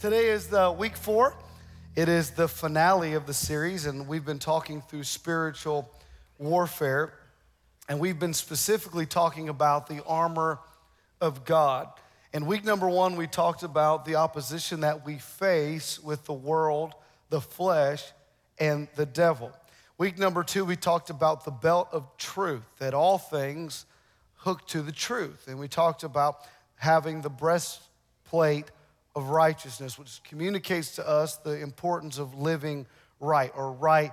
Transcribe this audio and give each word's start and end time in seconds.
Today 0.00 0.28
is 0.28 0.46
the 0.46 0.70
week 0.70 0.96
four. 0.96 1.34
It 1.96 2.08
is 2.08 2.30
the 2.30 2.46
finale 2.46 3.14
of 3.14 3.26
the 3.26 3.34
series, 3.34 3.84
and 3.84 4.06
we've 4.06 4.24
been 4.24 4.38
talking 4.38 4.80
through 4.80 5.02
spiritual 5.02 5.90
warfare. 6.38 7.14
And 7.88 7.98
we've 7.98 8.16
been 8.16 8.32
specifically 8.32 9.06
talking 9.06 9.48
about 9.48 9.88
the 9.88 10.04
armor 10.04 10.60
of 11.20 11.44
God. 11.44 11.88
In 12.32 12.46
week 12.46 12.64
number 12.64 12.88
one, 12.88 13.16
we 13.16 13.26
talked 13.26 13.64
about 13.64 14.04
the 14.04 14.14
opposition 14.14 14.82
that 14.82 15.04
we 15.04 15.18
face 15.18 15.98
with 15.98 16.24
the 16.26 16.32
world, 16.32 16.94
the 17.30 17.40
flesh, 17.40 18.04
and 18.56 18.86
the 18.94 19.04
devil. 19.04 19.50
Week 19.98 20.16
number 20.16 20.44
two, 20.44 20.64
we 20.64 20.76
talked 20.76 21.10
about 21.10 21.44
the 21.44 21.50
belt 21.50 21.88
of 21.90 22.06
truth, 22.18 22.62
that 22.78 22.94
all 22.94 23.18
things 23.18 23.84
hook 24.36 24.64
to 24.68 24.80
the 24.80 24.92
truth. 24.92 25.48
And 25.48 25.58
we 25.58 25.66
talked 25.66 26.04
about 26.04 26.46
having 26.76 27.20
the 27.20 27.30
breastplate 27.30 28.70
of 29.18 29.30
righteousness, 29.30 29.98
which 29.98 30.22
communicates 30.22 30.94
to 30.94 31.06
us 31.06 31.36
the 31.38 31.60
importance 31.60 32.18
of 32.18 32.38
living 32.38 32.86
right 33.20 33.52
or 33.54 33.72
right 33.72 34.12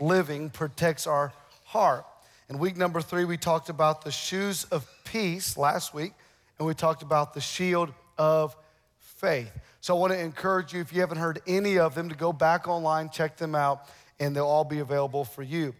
living 0.00 0.48
protects 0.48 1.06
our 1.06 1.32
heart. 1.64 2.06
In 2.48 2.58
week 2.58 2.76
number 2.76 3.02
three, 3.02 3.26
we 3.26 3.36
talked 3.36 3.68
about 3.68 4.02
the 4.02 4.10
shoes 4.10 4.64
of 4.64 4.90
peace 5.04 5.58
last 5.58 5.92
week, 5.92 6.12
and 6.58 6.66
we 6.66 6.72
talked 6.72 7.02
about 7.02 7.34
the 7.34 7.42
shield 7.42 7.92
of 8.16 8.56
faith. 8.98 9.52
So 9.80 9.94
I 9.94 10.00
want 10.00 10.14
to 10.14 10.18
encourage 10.18 10.72
you, 10.72 10.80
if 10.80 10.94
you 10.94 11.00
haven't 11.00 11.18
heard 11.18 11.42
any 11.46 11.78
of 11.78 11.94
them, 11.94 12.08
to 12.08 12.14
go 12.14 12.32
back 12.32 12.66
online, 12.66 13.10
check 13.10 13.36
them 13.36 13.54
out, 13.54 13.86
and 14.18 14.34
they'll 14.34 14.46
all 14.46 14.64
be 14.64 14.78
available 14.78 15.24
for 15.24 15.42
you. 15.42 15.74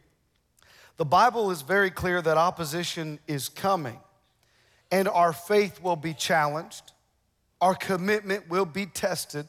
The 0.99 1.07
Bible 1.07 1.51
is 1.51 1.63
very 1.63 1.91
clear 1.91 2.21
that 2.21 2.37
opposition 2.37 3.19
is 3.27 3.49
coming, 3.49 3.99
and 4.91 5.09
our 5.09 5.33
faith 5.33 5.83
will 5.83 5.97
be 5.97 6.13
challenged 6.13 6.93
our 7.61 7.75
commitment 7.75 8.49
will 8.49 8.65
be 8.65 8.87
tested, 8.87 9.47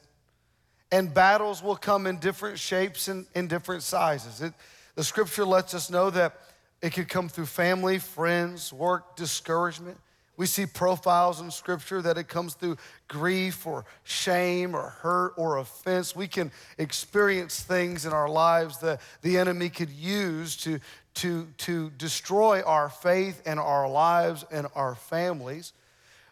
and 0.91 1.13
battles 1.13 1.61
will 1.61 1.75
come 1.75 2.07
in 2.07 2.17
different 2.17 2.57
shapes 2.57 3.07
and 3.07 3.25
in 3.35 3.47
different 3.47 3.83
sizes. 3.83 4.41
It, 4.41 4.53
the 4.95 5.03
scripture 5.03 5.45
lets 5.45 5.73
us 5.73 5.89
know 5.89 6.09
that 6.09 6.35
it 6.81 6.93
could 6.93 7.09
come 7.09 7.29
through 7.29 7.45
family, 7.45 7.99
friends, 7.99 8.73
work, 8.73 9.15
discouragement. 9.15 9.97
We 10.37 10.45
see 10.45 10.65
profiles 10.65 11.41
in 11.41 11.51
scripture 11.51 12.01
that 12.01 12.17
it 12.17 12.29
comes 12.29 12.53
through 12.53 12.77
grief 13.09 13.67
or 13.67 13.83
shame 14.05 14.73
or 14.73 14.89
hurt 14.89 15.33
or 15.35 15.57
offense. 15.57 16.15
We 16.15 16.29
can 16.29 16.51
experience 16.77 17.61
things 17.61 18.05
in 18.05 18.13
our 18.13 18.29
lives 18.29 18.77
that 18.77 19.01
the 19.21 19.37
enemy 19.37 19.67
could 19.67 19.89
use 19.89 20.55
to, 20.57 20.79
to, 21.15 21.45
to 21.57 21.89
destroy 21.97 22.61
our 22.61 22.89
faith 22.89 23.41
and 23.45 23.59
our 23.59 23.89
lives 23.89 24.45
and 24.49 24.67
our 24.75 24.95
families. 24.95 25.73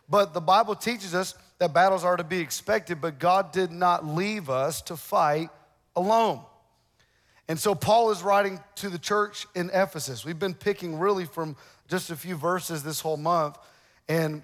But 0.08 0.34
the 0.34 0.40
Bible 0.40 0.76
teaches 0.76 1.14
us 1.14 1.36
that 1.60 1.74
battles 1.74 2.04
are 2.04 2.18
to 2.18 2.24
be 2.24 2.40
expected, 2.40 3.02
but 3.02 3.20
God 3.20 3.52
did 3.52 3.72
not 3.72 4.06
leave 4.06 4.50
us 4.50 4.82
to 4.84 4.96
fight 4.96 5.50
alone. 5.96 6.42
And 7.48 7.60
so 7.60 7.74
Paul 7.74 8.12
is 8.12 8.22
writing 8.22 8.60
to 8.76 8.90
the 8.90 9.00
church 9.00 9.48
in 9.56 9.70
Ephesus. 9.74 10.26
We've 10.26 10.38
been 10.38 10.54
picking 10.54 11.00
really 11.00 11.26
from 11.26 11.56
just 11.88 12.10
a 12.10 12.16
few 12.16 12.36
verses 12.36 12.84
this 12.84 13.00
whole 13.00 13.18
month. 13.18 13.58
And 14.10 14.44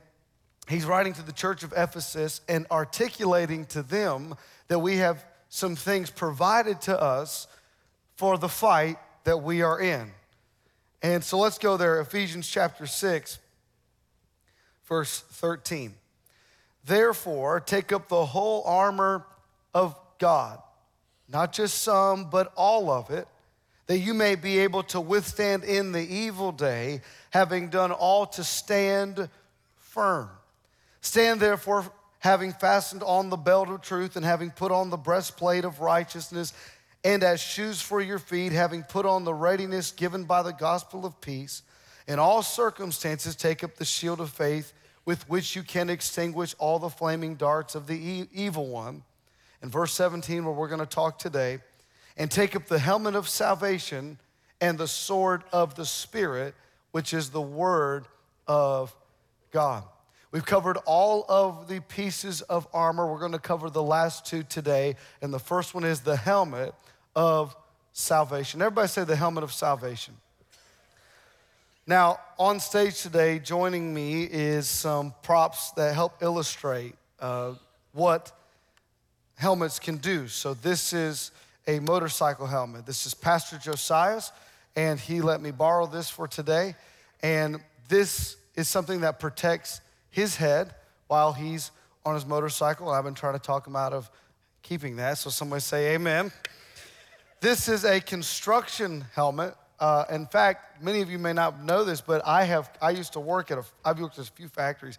he's 0.69 0.85
writing 0.85 1.13
to 1.13 1.21
the 1.21 1.33
church 1.33 1.63
of 1.63 1.73
Ephesus 1.75 2.41
and 2.47 2.65
articulating 2.71 3.65
to 3.67 3.83
them 3.83 4.35
that 4.69 4.79
we 4.79 4.97
have 4.97 5.25
some 5.49 5.75
things 5.75 6.09
provided 6.09 6.81
to 6.81 6.99
us 6.99 7.47
for 8.15 8.37
the 8.37 8.49
fight 8.49 8.97
that 9.25 9.43
we 9.43 9.61
are 9.61 9.79
in. 9.79 10.11
And 11.01 11.23
so 11.23 11.37
let's 11.37 11.57
go 11.57 11.75
there, 11.75 11.99
Ephesians 11.99 12.47
chapter 12.49 12.87
6, 12.87 13.39
verse 14.85 15.19
13. 15.19 15.93
Therefore, 16.85 17.59
take 17.59 17.91
up 17.91 18.09
the 18.09 18.25
whole 18.25 18.63
armor 18.65 19.25
of 19.73 19.97
God, 20.19 20.59
not 21.29 21.53
just 21.53 21.79
some, 21.79 22.29
but 22.29 22.51
all 22.55 22.89
of 22.89 23.09
it, 23.09 23.27
that 23.87 23.99
you 23.99 24.13
may 24.13 24.35
be 24.35 24.59
able 24.59 24.83
to 24.83 24.99
withstand 24.99 25.63
in 25.63 25.91
the 25.91 26.01
evil 26.01 26.51
day, 26.51 27.01
having 27.29 27.69
done 27.69 27.91
all 27.91 28.25
to 28.25 28.43
stand 28.43 29.29
firm. 29.77 30.29
Stand 31.01 31.39
therefore, 31.39 31.85
having 32.19 32.53
fastened 32.53 33.03
on 33.03 33.29
the 33.29 33.37
belt 33.37 33.69
of 33.69 33.81
truth, 33.81 34.15
and 34.15 34.25
having 34.25 34.51
put 34.51 34.71
on 34.71 34.89
the 34.89 34.97
breastplate 34.97 35.65
of 35.65 35.79
righteousness, 35.79 36.53
and 37.03 37.23
as 37.23 37.41
shoes 37.41 37.81
for 37.81 38.01
your 38.01 38.19
feet, 38.19 38.51
having 38.51 38.83
put 38.83 39.05
on 39.05 39.25
the 39.25 39.33
readiness 39.33 39.91
given 39.91 40.23
by 40.23 40.41
the 40.41 40.53
gospel 40.53 41.05
of 41.05 41.19
peace. 41.19 41.61
In 42.07 42.19
all 42.19 42.41
circumstances, 42.41 43.35
take 43.35 43.63
up 43.63 43.75
the 43.75 43.85
shield 43.85 44.19
of 44.21 44.29
faith 44.29 44.73
with 45.05 45.27
which 45.29 45.55
you 45.55 45.63
can 45.63 45.89
extinguish 45.89 46.55
all 46.59 46.79
the 46.79 46.89
flaming 46.89 47.35
darts 47.35 47.75
of 47.75 47.87
the 47.87 47.95
e- 47.95 48.29
evil 48.33 48.67
one. 48.67 49.03
In 49.61 49.69
verse 49.69 49.93
17, 49.93 50.43
where 50.45 50.53
we're 50.53 50.67
going 50.67 50.79
to 50.79 50.85
talk 50.85 51.19
today, 51.19 51.59
and 52.17 52.29
take 52.29 52.55
up 52.55 52.67
the 52.67 52.79
helmet 52.79 53.15
of 53.15 53.27
salvation 53.27 54.19
and 54.61 54.77
the 54.77 54.87
sword 54.87 55.43
of 55.51 55.75
the 55.75 55.85
Spirit, 55.85 56.53
which 56.91 57.13
is 57.13 57.29
the 57.29 57.41
word 57.41 58.05
of 58.47 58.95
God. 59.51 59.83
We've 60.31 60.45
covered 60.45 60.77
all 60.85 61.25
of 61.29 61.67
the 61.67 61.79
pieces 61.81 62.41
of 62.41 62.67
armor. 62.73 63.05
We're 63.11 63.19
going 63.19 63.33
to 63.33 63.39
cover 63.39 63.69
the 63.69 63.83
last 63.83 64.25
two 64.25 64.43
today. 64.43 64.95
And 65.21 65.31
the 65.31 65.39
first 65.39 65.75
one 65.75 65.83
is 65.83 66.01
the 66.01 66.17
helmet 66.17 66.73
of 67.15 67.55
salvation. 67.93 68.61
Everybody 68.61 68.87
say 68.87 69.03
the 69.03 69.15
helmet 69.15 69.43
of 69.43 69.53
salvation. 69.53 70.15
Now, 71.85 72.21
on 72.39 72.61
stage 72.61 73.01
today, 73.01 73.39
joining 73.39 73.93
me 73.93 74.23
is 74.23 74.69
some 74.69 75.13
props 75.21 75.71
that 75.71 75.93
help 75.93 76.23
illustrate 76.23 76.95
uh, 77.19 77.55
what 77.91 78.31
helmets 79.35 79.79
can 79.79 79.97
do. 79.97 80.29
So, 80.29 80.53
this 80.53 80.93
is 80.93 81.31
a 81.67 81.81
motorcycle 81.81 82.47
helmet. 82.47 82.85
This 82.85 83.05
is 83.05 83.13
Pastor 83.13 83.57
Josiah's, 83.57 84.31
and 84.77 84.97
he 84.97 85.19
let 85.19 85.41
me 85.41 85.51
borrow 85.51 85.85
this 85.85 86.09
for 86.09 86.25
today. 86.25 86.75
And 87.21 87.59
this 87.89 88.37
is 88.55 88.69
something 88.69 89.01
that 89.01 89.19
protects 89.19 89.81
his 90.09 90.37
head 90.37 90.73
while 91.07 91.33
he's 91.33 91.71
on 92.05 92.15
his 92.15 92.25
motorcycle. 92.25 92.87
I've 92.87 93.03
been 93.03 93.13
trying 93.13 93.33
to 93.33 93.39
talk 93.39 93.67
him 93.67 93.75
out 93.75 93.91
of 93.91 94.09
keeping 94.61 94.95
that. 94.95 95.17
So, 95.17 95.29
somebody 95.29 95.59
say 95.59 95.95
amen. 95.95 96.31
This 97.41 97.67
is 97.67 97.83
a 97.83 97.99
construction 97.99 99.03
helmet 99.13 99.53
uh, 99.83 100.05
in 100.11 100.25
fact, 100.25 100.81
many 100.81 101.01
of 101.01 101.11
you 101.11 101.19
may 101.19 101.33
not 101.33 101.61
know 101.61 101.83
this, 101.83 101.99
but 101.99 102.25
I 102.25 102.45
have 102.45 102.71
I 102.81 102.91
used 102.91 103.11
to 103.13 103.19
work 103.19 103.51
at 103.51 103.57
a 103.57 103.65
I've 103.83 103.99
worked 103.99 104.17
at 104.17 104.29
a 104.29 104.31
few 104.31 104.47
factories, 104.47 104.97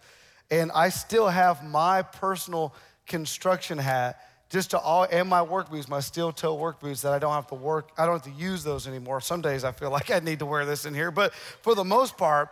and 0.51 0.71
I 0.75 0.89
still 0.89 1.27
have 1.27 1.63
my 1.63 2.03
personal 2.03 2.71
construction 3.07 3.79
hat 3.79 4.21
just 4.51 4.69
to 4.71 4.77
all 4.77 5.07
and 5.09 5.27
my 5.27 5.41
work 5.41 5.71
boots, 5.71 5.87
my 5.87 6.01
steel 6.01 6.31
toe 6.31 6.53
work 6.53 6.79
boots 6.79 7.01
that 7.01 7.13
I 7.13 7.17
don't 7.17 7.33
have 7.33 7.47
to 7.47 7.55
work, 7.55 7.93
I 7.97 8.05
don't 8.05 8.23
have 8.23 8.31
to 8.31 8.39
use 8.39 8.63
those 8.63 8.87
anymore. 8.87 9.21
Some 9.21 9.41
days 9.41 9.63
I 9.63 9.71
feel 9.71 9.89
like 9.89 10.11
I 10.11 10.19
need 10.19 10.37
to 10.37 10.45
wear 10.45 10.67
this 10.67 10.85
in 10.85 10.93
here, 10.93 11.09
but 11.09 11.33
for 11.33 11.73
the 11.73 11.83
most 11.83 12.15
part, 12.15 12.49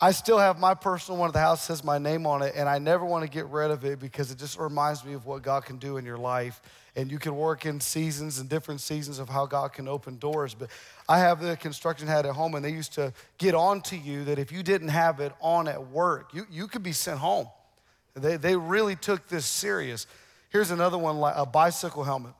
I 0.00 0.12
still 0.12 0.38
have 0.38 0.60
my 0.60 0.74
personal 0.74 1.18
one 1.18 1.28
at 1.28 1.32
the 1.32 1.40
house 1.40 1.64
says 1.64 1.82
my 1.82 1.98
name 1.98 2.24
on 2.24 2.42
it, 2.42 2.54
and 2.54 2.68
I 2.68 2.78
never 2.78 3.04
want 3.04 3.24
to 3.24 3.30
get 3.30 3.46
rid 3.46 3.72
of 3.72 3.84
it 3.84 3.98
because 3.98 4.30
it 4.30 4.38
just 4.38 4.56
reminds 4.56 5.04
me 5.04 5.14
of 5.14 5.26
what 5.26 5.42
God 5.42 5.64
can 5.64 5.78
do 5.78 5.96
in 5.96 6.04
your 6.04 6.18
life. 6.18 6.62
And 6.94 7.10
you 7.10 7.18
can 7.18 7.36
work 7.36 7.66
in 7.66 7.80
seasons 7.80 8.38
and 8.38 8.48
different 8.48 8.80
seasons 8.80 9.18
of 9.18 9.28
how 9.28 9.46
God 9.46 9.72
can 9.72 9.88
open 9.88 10.18
doors. 10.18 10.54
But 10.54 10.70
I 11.08 11.18
have 11.18 11.40
the 11.40 11.56
construction 11.56 12.06
hat 12.06 12.26
at 12.26 12.34
home, 12.34 12.54
and 12.54 12.64
they 12.64 12.70
used 12.70 12.92
to 12.94 13.12
get 13.38 13.56
on 13.56 13.80
to 13.82 13.96
you 13.96 14.24
that 14.24 14.38
if 14.38 14.52
you 14.52 14.62
didn't 14.62 14.88
have 14.88 15.18
it 15.18 15.32
on 15.40 15.66
at 15.66 15.88
work, 15.88 16.32
you, 16.32 16.46
you 16.48 16.68
could 16.68 16.84
be 16.84 16.92
sent 16.92 17.18
home. 17.18 17.48
They, 18.14 18.36
they 18.36 18.56
really 18.56 18.94
took 18.94 19.26
this 19.26 19.46
serious. 19.46 20.06
Here's 20.50 20.70
another 20.70 20.98
one, 20.98 21.20
a 21.34 21.44
bicycle 21.44 22.04
helmet. 22.04 22.34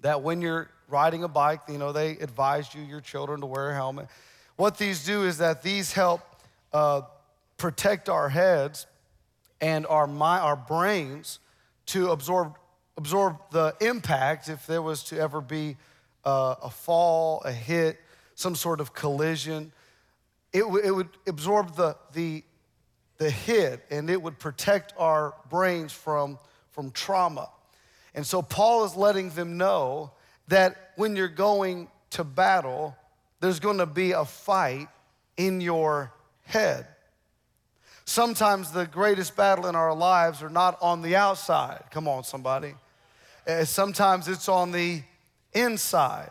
That 0.00 0.22
when 0.22 0.42
you're 0.42 0.68
riding 0.88 1.22
a 1.22 1.28
bike, 1.28 1.60
you 1.68 1.78
know, 1.78 1.92
they 1.92 2.12
advise 2.18 2.74
you, 2.74 2.82
your 2.82 3.00
children, 3.00 3.40
to 3.40 3.46
wear 3.46 3.70
a 3.70 3.74
helmet. 3.74 4.08
What 4.56 4.78
these 4.78 5.04
do 5.04 5.24
is 5.24 5.38
that 5.38 5.62
these 5.62 5.92
help 5.92 6.20
uh, 6.72 7.02
protect 7.56 8.08
our 8.08 8.28
heads 8.28 8.86
and 9.60 9.86
our, 9.86 10.06
mind, 10.06 10.42
our 10.42 10.56
brains 10.56 11.38
to 11.86 12.10
absorb, 12.10 12.56
absorb 12.96 13.36
the 13.50 13.74
impact 13.80 14.48
if 14.48 14.66
there 14.66 14.82
was 14.82 15.04
to 15.04 15.18
ever 15.18 15.40
be 15.40 15.76
uh, 16.24 16.56
a 16.62 16.70
fall, 16.70 17.42
a 17.44 17.52
hit, 17.52 17.98
some 18.34 18.54
sort 18.54 18.80
of 18.80 18.94
collision. 18.94 19.72
It, 20.52 20.60
w- 20.60 20.84
it 20.84 20.90
would 20.90 21.08
absorb 21.26 21.76
the, 21.76 21.96
the, 22.12 22.42
the 23.18 23.30
hit 23.30 23.84
and 23.90 24.10
it 24.10 24.20
would 24.20 24.38
protect 24.38 24.92
our 24.98 25.34
brains 25.48 25.92
from, 25.92 26.38
from 26.70 26.90
trauma. 26.90 27.48
And 28.14 28.26
so 28.26 28.42
Paul 28.42 28.84
is 28.84 28.96
letting 28.96 29.30
them 29.30 29.56
know 29.56 30.12
that 30.48 30.92
when 30.96 31.16
you're 31.16 31.28
going 31.28 31.88
to 32.10 32.24
battle, 32.24 32.96
there's 33.40 33.60
going 33.60 33.78
to 33.78 33.86
be 33.86 34.12
a 34.12 34.24
fight 34.24 34.88
in 35.36 35.60
your 35.60 36.12
head. 36.44 36.86
Sometimes 38.04 38.72
the 38.72 38.86
greatest 38.86 39.36
battle 39.36 39.66
in 39.66 39.76
our 39.76 39.94
lives 39.94 40.42
are 40.42 40.50
not 40.50 40.76
on 40.82 41.02
the 41.02 41.16
outside. 41.16 41.82
Come 41.90 42.08
on, 42.08 42.24
somebody. 42.24 42.74
Uh, 43.46 43.64
sometimes 43.64 44.28
it's 44.28 44.48
on 44.48 44.72
the 44.72 45.02
inside. 45.52 46.30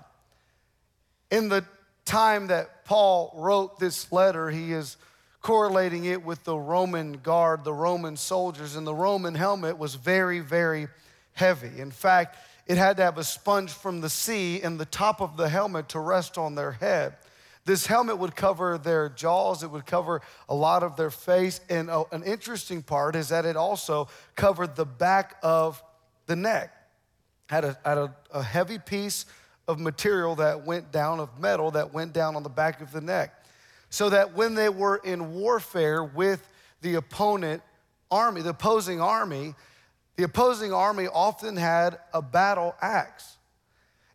In 1.29 1.49
the 1.49 1.65
time 2.05 2.47
that 2.47 2.85
Paul 2.85 3.33
wrote 3.37 3.79
this 3.79 4.11
letter, 4.11 4.49
he 4.49 4.73
is 4.73 4.97
correlating 5.41 6.05
it 6.05 6.23
with 6.23 6.43
the 6.43 6.57
Roman 6.57 7.13
guard, 7.13 7.63
the 7.63 7.73
Roman 7.73 8.15
soldiers, 8.15 8.75
and 8.75 8.85
the 8.85 8.93
Roman 8.93 9.33
helmet 9.33 9.77
was 9.77 9.95
very, 9.95 10.39
very 10.39 10.87
heavy. 11.33 11.79
In 11.79 11.89
fact, 11.89 12.37
it 12.67 12.77
had 12.77 12.97
to 12.97 13.03
have 13.03 13.17
a 13.17 13.23
sponge 13.23 13.71
from 13.71 14.01
the 14.01 14.09
sea 14.09 14.61
in 14.61 14.77
the 14.77 14.85
top 14.85 15.21
of 15.21 15.37
the 15.37 15.49
helmet 15.49 15.89
to 15.89 15.99
rest 15.99 16.37
on 16.37 16.55
their 16.55 16.73
head. 16.73 17.15
This 17.63 17.85
helmet 17.85 18.17
would 18.17 18.35
cover 18.35 18.77
their 18.77 19.09
jaws, 19.09 19.63
it 19.63 19.69
would 19.69 19.85
cover 19.85 20.21
a 20.49 20.55
lot 20.55 20.81
of 20.83 20.95
their 20.95 21.11
face. 21.11 21.61
And 21.69 21.89
uh, 21.89 22.05
an 22.11 22.23
interesting 22.23 22.81
part 22.81 23.15
is 23.15 23.29
that 23.29 23.45
it 23.45 23.55
also 23.55 24.07
covered 24.35 24.75
the 24.75 24.85
back 24.85 25.37
of 25.43 25.81
the 26.25 26.35
neck. 26.35 26.73
Had, 27.49 27.65
a, 27.65 27.77
had 27.85 27.97
a, 27.97 28.15
a 28.33 28.41
heavy 28.41 28.79
piece 28.79 29.25
of 29.67 29.79
material 29.79 30.35
that 30.35 30.65
went 30.65 30.91
down, 30.91 31.19
of 31.19 31.39
metal 31.39 31.71
that 31.71 31.93
went 31.93 32.13
down 32.13 32.35
on 32.35 32.43
the 32.43 32.49
back 32.49 32.81
of 32.81 32.91
the 32.91 33.01
neck. 33.01 33.33
So 33.89 34.09
that 34.09 34.33
when 34.35 34.55
they 34.55 34.69
were 34.69 34.97
in 34.97 35.33
warfare 35.33 36.03
with 36.03 36.47
the 36.81 36.95
opponent 36.95 37.61
army, 38.09 38.41
the 38.41 38.49
opposing 38.49 39.01
army, 39.01 39.53
the 40.15 40.23
opposing 40.23 40.73
army 40.73 41.07
often 41.07 41.57
had 41.57 41.99
a 42.13 42.21
battle 42.21 42.75
axe. 42.81 43.37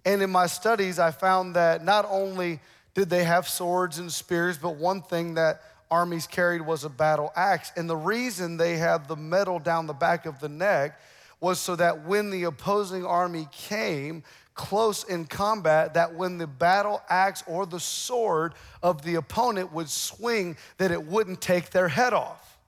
And 0.05 0.23
in 0.23 0.31
my 0.31 0.47
studies, 0.47 0.99
I 0.99 1.11
found 1.11 1.57
that 1.57 1.85
not 1.85 2.07
only 2.09 2.61
did 2.97 3.11
they 3.11 3.25
have 3.25 3.47
swords 3.47 3.99
and 3.99 4.11
spears, 4.11 4.57
but 4.57 4.77
one 4.77 5.03
thing 5.03 5.35
that 5.35 5.61
armies 5.91 6.27
carried 6.27 6.63
was 6.63 6.83
a 6.83 6.89
battle 6.89 7.31
axe. 7.37 7.71
And 7.77 7.91
the 7.91 7.97
reason 7.97 8.57
they 8.57 8.79
had 8.79 9.07
the 9.07 9.17
metal 9.17 9.59
down 9.59 9.87
the 9.87 9.93
back 9.93 10.25
of 10.25 10.41
the 10.41 10.49
neck 10.49 10.99
was 11.39 11.61
so 11.61 11.77
that 11.77 12.07
when 12.07 12.31
the 12.31 12.45
opposing 12.45 13.05
army 13.05 13.49
came 13.53 14.25
close 14.55 15.05
in 15.05 15.27
combat, 15.27 15.93
that 15.93 16.15
when 16.15 16.39
the 16.39 16.47
battle 16.47 17.03
axe 17.11 17.45
or 17.47 17.67
the 17.67 17.79
sword 17.79 18.55
of 18.83 19.03
the 19.03 19.17
opponent 19.17 19.75
would 19.75 19.91
swing, 19.91 20.57
that 20.79 20.91
it 20.91 21.05
wouldn't 21.05 21.43
take 21.43 21.69
their 21.69 21.89
head 21.89 22.15
off. 22.15 22.59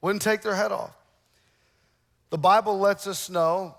Wouldn't 0.00 0.22
take 0.22 0.42
their 0.42 0.54
head 0.54 0.70
off. 0.70 0.94
The 2.30 2.38
Bible 2.38 2.78
lets 2.78 3.08
us 3.08 3.28
know 3.28 3.74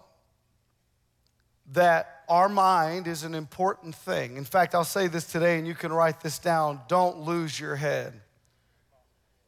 that 1.71 2.20
our 2.31 2.47
mind 2.47 3.07
is 3.07 3.23
an 3.23 3.35
important 3.35 3.93
thing. 3.93 4.37
In 4.37 4.45
fact, 4.45 4.73
I'll 4.73 4.85
say 4.85 5.07
this 5.07 5.25
today 5.25 5.57
and 5.57 5.67
you 5.67 5.75
can 5.75 5.91
write 5.91 6.21
this 6.21 6.39
down. 6.39 6.79
Don't 6.87 7.19
lose 7.19 7.59
your 7.59 7.75
head. 7.75 8.13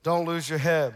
Don't 0.03 0.25
lose 0.25 0.49
your 0.49 0.59
head. 0.59 0.93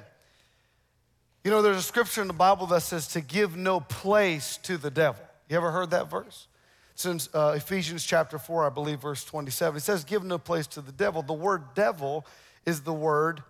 You 1.45 1.51
know, 1.51 1.61
there's 1.61 1.77
a 1.77 1.81
scripture 1.81 2.21
in 2.21 2.27
the 2.27 2.33
Bible 2.33 2.67
that 2.67 2.81
says 2.81 3.07
to 3.13 3.21
give 3.21 3.55
no 3.55 3.79
place 3.79 4.57
to 4.63 4.77
the 4.77 4.91
devil. 4.91 5.23
You 5.47 5.55
ever 5.55 5.71
heard 5.71 5.91
that 5.91 6.11
verse? 6.11 6.47
Since 6.95 7.29
uh, 7.33 7.53
Ephesians 7.55 8.03
chapter 8.03 8.37
4, 8.37 8.65
I 8.65 8.69
believe, 8.69 8.99
verse 8.99 9.23
27. 9.23 9.77
It 9.77 9.79
says, 9.79 10.03
Give 10.03 10.25
no 10.25 10.37
place 10.37 10.67
to 10.67 10.81
the 10.81 10.91
devil. 10.91 11.21
The 11.21 11.31
word 11.31 11.73
devil 11.73 12.25
is 12.65 12.81
the 12.81 12.91
word 12.91 13.43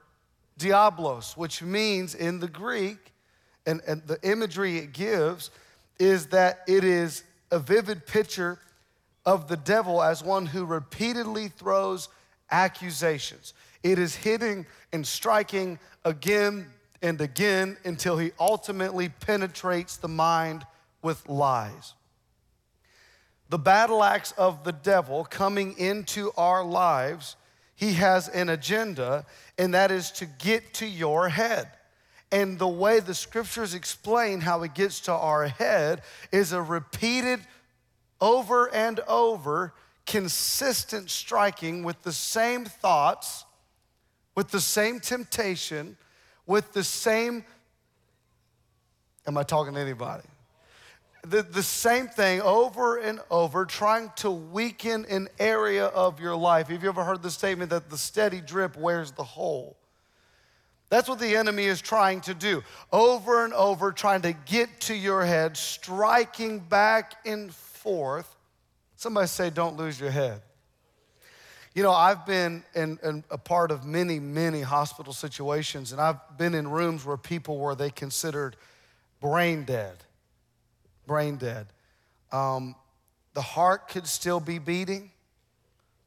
diablos, 0.59 1.35
which 1.35 1.63
means 1.63 2.13
in 2.13 2.39
the 2.39 2.47
Greek, 2.47 3.13
and, 3.65 3.81
and 3.87 4.03
the 4.05 4.19
imagery 4.21 4.77
it 4.77 4.93
gives 4.93 5.49
is 5.97 6.27
that 6.27 6.59
it 6.67 6.83
is 6.83 7.23
a 7.51 7.59
vivid 7.59 8.05
picture 8.05 8.59
of 9.25 9.47
the 9.47 9.57
devil 9.57 10.01
as 10.01 10.23
one 10.23 10.45
who 10.45 10.65
repeatedly 10.65 11.49
throws 11.49 12.09
accusations. 12.49 13.53
It 13.83 13.99
is 13.99 14.15
hitting 14.15 14.65
and 14.93 15.05
striking 15.05 15.79
again 16.05 16.67
and 17.01 17.21
again 17.21 17.77
until 17.83 18.17
he 18.17 18.31
ultimately 18.39 19.09
penetrates 19.09 19.97
the 19.97 20.07
mind 20.07 20.65
with 21.01 21.27
lies. 21.27 21.93
The 23.49 23.59
battle 23.59 24.03
axe 24.03 24.33
of 24.33 24.63
the 24.63 24.71
devil 24.71 25.23
coming 25.23 25.77
into 25.77 26.31
our 26.35 26.65
lives, 26.65 27.35
he 27.75 27.93
has 27.93 28.27
an 28.27 28.49
agenda, 28.49 29.25
and 29.57 29.73
that 29.73 29.91
is 29.91 30.11
to 30.11 30.25
get 30.25 30.73
to 30.75 30.85
your 30.85 31.29
head. 31.29 31.69
And 32.31 32.59
the 32.59 32.67
way 32.67 32.99
the 32.99 33.13
scriptures 33.13 33.73
explain 33.73 34.41
how 34.41 34.63
it 34.63 34.73
gets 34.73 34.99
to 35.01 35.13
our 35.13 35.47
head 35.47 36.01
is 36.31 36.51
a 36.51 36.61
repeated, 36.61 37.39
over 38.19 38.73
and 38.73 38.99
over, 39.01 39.73
consistent 40.05 41.09
striking 41.09 41.83
with 41.83 42.01
the 42.03 42.11
same 42.11 42.65
thoughts, 42.65 43.45
with 44.35 44.49
the 44.49 44.59
same 44.59 44.99
temptation, 44.99 45.97
with 46.45 46.73
the 46.73 46.83
same. 46.83 47.45
Am 49.25 49.37
I 49.37 49.43
talking 49.43 49.73
to 49.73 49.79
anybody? 49.79 50.23
The, 51.23 51.43
the 51.43 51.63
same 51.63 52.07
thing 52.07 52.41
over 52.41 52.97
and 52.97 53.19
over, 53.29 53.65
trying 53.65 54.11
to 54.17 54.31
weaken 54.31 55.05
an 55.09 55.27
area 55.39 55.85
of 55.87 56.19
your 56.19 56.35
life. 56.35 56.67
Have 56.67 56.83
you 56.83 56.89
ever 56.89 57.03
heard 57.03 57.21
the 57.21 57.31
statement 57.31 57.69
that 57.69 57.89
the 57.89 57.97
steady 57.97 58.39
drip 58.39 58.77
wears 58.77 59.11
the 59.11 59.23
hole? 59.23 59.77
That's 60.89 61.09
what 61.09 61.19
the 61.19 61.35
enemy 61.35 61.65
is 61.65 61.81
trying 61.81 62.21
to 62.21 62.33
do. 62.33 62.63
Over 62.93 63.43
and 63.43 63.53
over, 63.53 63.91
trying 63.91 64.21
to 64.21 64.33
get 64.33 64.79
to 64.81 64.95
your 64.95 65.25
head, 65.25 65.57
striking 65.57 66.59
back 66.59 67.15
and 67.25 67.53
forth. 67.53 68.33
Somebody 68.95 69.27
say, 69.27 69.49
Don't 69.49 69.75
lose 69.75 69.99
your 69.99 70.11
head. 70.11 70.41
You 71.75 71.83
know, 71.83 71.91
I've 71.91 72.25
been 72.25 72.63
in, 72.73 72.97
in, 73.03 73.23
a 73.29 73.37
part 73.37 73.69
of 73.69 73.85
many, 73.85 74.19
many 74.19 74.61
hospital 74.61 75.13
situations, 75.13 75.91
and 75.91 76.01
I've 76.01 76.19
been 76.35 76.55
in 76.55 76.67
rooms 76.67 77.05
where 77.05 77.17
people 77.17 77.59
were 77.59 77.75
they 77.75 77.91
considered 77.91 78.55
brain 79.21 79.63
dead. 79.63 79.97
Brain 81.05 81.35
dead. 81.35 81.67
Um, 82.31 82.75
the 83.33 83.43
heart 83.43 83.89
could 83.89 84.07
still 84.07 84.39
be 84.39 84.57
beating, 84.57 85.11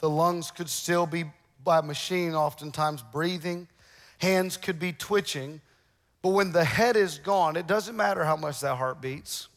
the 0.00 0.10
lungs 0.10 0.50
could 0.50 0.68
still 0.68 1.06
be 1.06 1.24
by 1.62 1.82
machine, 1.82 2.34
oftentimes 2.34 3.04
breathing 3.12 3.68
hands 4.20 4.56
could 4.56 4.78
be 4.78 4.92
twitching, 4.92 5.60
but 6.22 6.30
when 6.30 6.52
the 6.52 6.64
head 6.64 6.96
is 6.96 7.18
gone, 7.18 7.56
it 7.56 7.66
doesn't 7.66 7.96
matter 7.96 8.24
how 8.24 8.36
much 8.36 8.60
that 8.60 8.76
heart 8.76 9.00
beats 9.00 9.48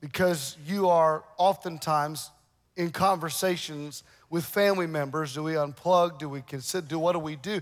because 0.00 0.56
you 0.66 0.88
are 0.88 1.24
oftentimes 1.38 2.30
in 2.76 2.90
conversations 2.90 4.02
with 4.30 4.44
family 4.44 4.86
members. 4.86 5.34
Do 5.34 5.42
we 5.42 5.52
unplug? 5.52 6.18
Do 6.18 6.28
we 6.28 6.42
consider? 6.42 6.86
Do 6.86 6.98
what 6.98 7.12
do 7.12 7.18
we 7.18 7.36
do? 7.36 7.60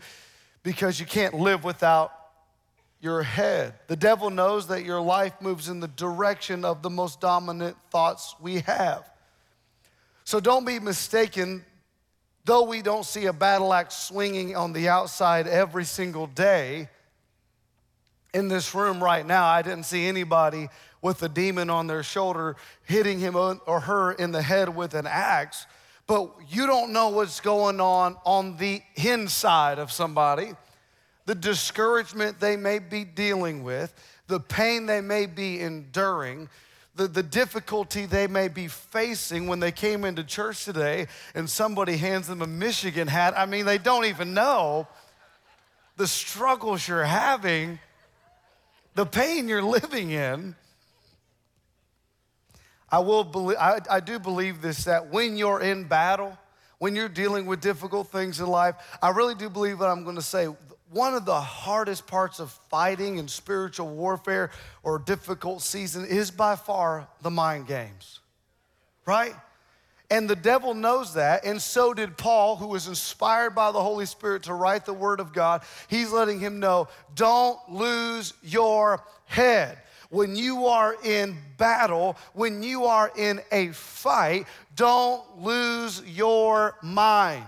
Because 0.63 0.99
you 0.99 1.07
can't 1.07 1.35
live 1.35 1.65
without 1.65 2.13
your 3.01 3.23
head. 3.23 3.75
The 3.89 3.97
devil 3.97 4.31
knows 4.31 4.69
that 4.69 4.85
your 4.85 5.01
life 5.01 5.35
moves 5.41 5.69
in 5.69 5.81
the 5.81 5.89
direction 5.89 6.65
of 6.65 6.83
the 6.83 6.91
most 6.91 7.21
dominant 7.21 7.77
thoughts 7.91 8.37
we 8.41 8.61
have. 8.61 9.09
So 10.25 10.39
don't 10.39 10.65
be 10.65 10.79
mistaken 10.79 11.65
Though 12.45 12.65
we 12.65 12.83
don't 12.83 13.05
see 13.05 13.27
a 13.27 13.33
battle 13.33 13.73
axe 13.73 13.97
swinging 13.97 14.57
on 14.57 14.73
the 14.73 14.89
outside 14.89 15.47
every 15.47 15.85
single 15.85 16.27
day, 16.27 16.89
in 18.35 18.49
this 18.49 18.75
room 18.75 19.03
right 19.03 19.27
now, 19.27 19.45
I 19.47 19.63
didn't 19.63 19.85
see 19.85 20.07
anybody 20.07 20.69
with 21.03 21.23
a 21.23 21.29
demon 21.29 21.69
on 21.69 21.87
their 21.87 22.03
shoulder 22.03 22.57
hitting 22.85 23.19
him 23.19 23.37
or 23.37 23.81
her 23.81 24.13
in 24.13 24.33
the 24.33 24.43
head 24.43 24.75
with 24.75 24.95
an 24.95 25.07
axe. 25.07 25.67
But 26.07 26.31
you 26.49 26.67
don't 26.67 26.93
know 26.93 27.11
what's 27.11 27.41
going 27.41 27.81
on 27.81 28.17
on 28.25 28.57
the 28.57 28.83
inside 28.97 29.79
of 29.79 29.93
somebody, 29.93 30.53
the 31.27 31.35
discouragement 31.35 32.41
they 32.41 32.57
may 32.57 32.79
be 32.79 33.05
dealing 33.05 33.63
with, 33.63 33.95
the 34.27 34.41
pain 34.41 34.87
they 34.87 35.01
may 35.01 35.27
be 35.27 35.61
enduring 35.61 36.49
the, 36.95 37.09
the 37.09 37.23
difficulty 37.23 38.07
they 38.07 38.27
may 38.27 38.49
be 38.49 38.69
facing 38.69 39.47
when 39.47 39.61
they 39.61 39.73
came 39.73 40.05
into 40.05 40.23
church 40.25 40.65
today 40.65 41.07
and 41.35 41.49
somebody 41.49 41.97
hands 41.97 42.29
them 42.29 42.43
a 42.43 42.47
Michigan 42.47 43.09
hat. 43.09 43.35
I 43.37 43.47
mean, 43.47 43.65
they 43.65 43.79
don't 43.79 44.05
even 44.05 44.35
know 44.35 44.87
the 45.97 46.07
struggles 46.07 46.87
you're 46.87 47.05
having, 47.05 47.79
the 48.95 49.07
pain 49.07 49.49
you're 49.49 49.63
living 49.63 50.11
in. 50.11 50.55
I 52.91 52.99
will 52.99 53.25
believe, 53.25 53.57
I, 53.59 53.81
I 53.91 54.01
do 54.01 54.19
believe 54.19 54.61
this 54.61 54.85
that 54.85 55.09
when 55.09 55.39
you're 55.39 55.61
in 55.61 55.85
battle, 55.85 56.37
when 56.79 56.95
you're 56.95 57.09
dealing 57.09 57.47
with 57.47 57.63
difficult 57.63 58.09
things 58.09 58.39
in 58.39 58.47
life, 58.47 58.75
I 59.01 59.11
really 59.11 59.35
do 59.35 59.49
believe 59.49 59.81
what 59.81 59.89
I'm 59.89 60.05
going 60.05 60.17
to 60.17 60.23
say 60.23 60.49
one 60.93 61.15
of 61.15 61.25
the 61.25 61.41
hardest 61.41 62.07
parts 62.07 62.39
of 62.39 62.51
fighting 62.71 63.19
and 63.19 63.31
spiritual 63.31 63.89
warfare 63.89 64.51
or 64.83 64.99
difficult 64.99 65.63
season 65.63 66.05
is 66.05 66.31
by 66.31 66.55
far 66.55 67.09
the 67.23 67.31
mind 67.31 67.67
games, 67.67 68.21
right? 69.07 69.35
And 70.11 70.29
the 70.29 70.37
devil 70.37 70.75
knows 70.75 71.15
that, 71.15 71.47
and 71.47 71.61
so 71.61 71.95
did 71.95 72.19
Paul, 72.19 72.57
who 72.57 72.67
was 72.67 72.87
inspired 72.87 73.55
by 73.55 73.73
the 73.73 73.83
Holy 73.83 74.05
Spirit 74.05 74.43
to 74.43 74.53
write 74.53 74.85
the 74.85 74.93
Word 74.93 75.21
of 75.21 75.33
God. 75.33 75.63
He's 75.89 76.13
letting 76.13 76.39
him 76.39 76.61
know 76.61 76.89
don't 77.15 77.59
lose 77.71 78.35
your 78.43 79.03
head. 79.25 79.79
When 80.11 80.37
you 80.37 80.67
are 80.67 80.95
in 81.03 81.39
battle, 81.57 82.19
when 82.35 82.63
you 82.63 82.85
are 82.85 83.11
in 83.17 83.41
a 83.51 83.69
fight, 83.69 84.47
don't 84.77 85.23
lose 85.39 86.03
your 86.07 86.77
mind. 86.83 87.47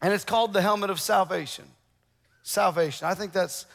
And 0.00 0.12
it's 0.12 0.24
called 0.24 0.52
the 0.52 0.62
helmet 0.62 0.90
of 0.90 1.00
salvation. 1.00 1.64
Salvation. 2.42 3.06
I 3.06 3.14
think 3.14 3.32
that's 3.32 3.66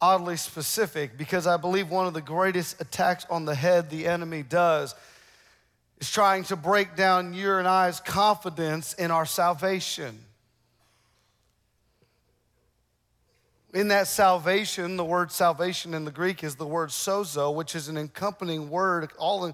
oddly 0.00 0.36
specific 0.36 1.16
because 1.16 1.46
I 1.46 1.56
believe 1.56 1.90
one 1.90 2.06
of 2.06 2.14
the 2.14 2.20
greatest 2.20 2.80
attacks 2.80 3.26
on 3.30 3.44
the 3.44 3.54
head 3.54 3.90
the 3.90 4.06
enemy 4.06 4.42
does 4.42 4.94
is 6.00 6.10
trying 6.10 6.44
to 6.44 6.56
break 6.56 6.94
down 6.96 7.34
your 7.34 7.58
and 7.58 7.66
I's 7.66 8.00
confidence 8.00 8.94
in 8.94 9.10
our 9.10 9.26
salvation. 9.26 10.18
In 13.74 13.88
that 13.88 14.06
salvation, 14.06 14.96
the 14.96 15.04
word 15.04 15.30
salvation 15.30 15.92
in 15.92 16.04
the 16.04 16.10
Greek 16.10 16.42
is 16.42 16.56
the 16.56 16.66
word 16.66 16.88
sozo, 16.88 17.54
which 17.54 17.74
is 17.74 17.88
an 17.88 17.96
accompanying 17.96 18.70
word, 18.70 19.10
all, 19.18 19.52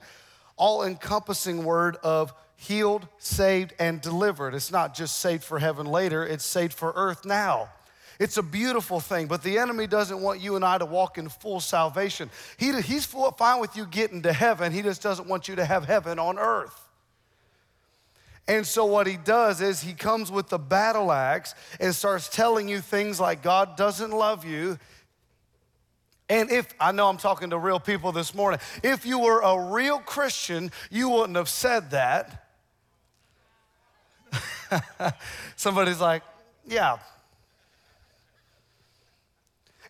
all 0.57 0.85
encompassing 0.85 1.65
word 1.65 1.97
of 1.97 2.33
healed, 2.57 3.07
saved, 3.19 3.73
and 3.79 4.01
delivered. 4.01 4.55
It's 4.55 4.71
not 4.71 4.95
just 4.95 5.19
saved 5.19 5.45
for 5.45 5.59
heaven 5.59 5.87
later, 5.87 6.25
it's 6.25 6.45
saved 6.45 6.73
for 6.73 6.93
earth 6.97 7.25
now. 7.25 7.69
It's 8.21 8.37
a 8.37 8.43
beautiful 8.43 9.01
thing, 9.01 9.27
but 9.27 9.43
the 9.43 9.59
enemy 9.59 9.87
doesn't 9.87 10.21
want 10.21 10.41
you 10.41 10.55
and 10.55 10.65
I 10.65 10.79
to 10.79 10.87
walk 10.87 11.19
in 11.19 11.29
full 11.29 11.61
salvation. 11.61 12.31
He, 12.57 12.81
he's 12.81 13.05
fine 13.05 13.61
with 13.61 13.77
you 13.77 13.87
getting 13.87 14.23
to 14.23 14.33
heaven, 14.33 14.73
he 14.73 14.83
just 14.83 15.03
doesn't 15.03 15.29
want 15.29 15.49
you 15.49 15.57
to 15.57 15.65
have 15.65 15.85
heaven 15.85 16.19
on 16.19 16.39
earth. 16.39 16.81
And 18.47 18.67
so, 18.67 18.85
what 18.85 19.07
he 19.07 19.17
does 19.17 19.63
is 19.63 19.81
he 19.81 19.95
comes 19.95 20.31
with 20.31 20.51
the 20.51 20.59
battle 20.59 21.11
axe 21.11 21.55
and 21.81 21.95
starts 21.95 22.29
telling 22.29 22.69
you 22.69 22.81
things 22.81 23.19
like 23.19 23.43
God 23.43 23.77
doesn't 23.77 24.11
love 24.11 24.45
you. 24.45 24.79
And 26.29 26.51
if, 26.51 26.67
I 26.79 26.93
know 26.93 27.09
I'm 27.09 27.17
talking 27.17 27.51
to 27.51 27.59
real 27.59 27.81
people 27.81 28.13
this 28.13 28.35
morning, 28.35 28.61
if 28.83 29.07
you 29.07 29.19
were 29.19 29.41
a 29.41 29.73
real 29.73 29.99
Christian, 29.99 30.71
you 30.91 31.09
wouldn't 31.09 31.37
have 31.37 31.49
said 31.49 31.91
that. 31.91 32.44
Somebody's 35.57 36.01
like, 36.01 36.23
yeah. 36.67 36.99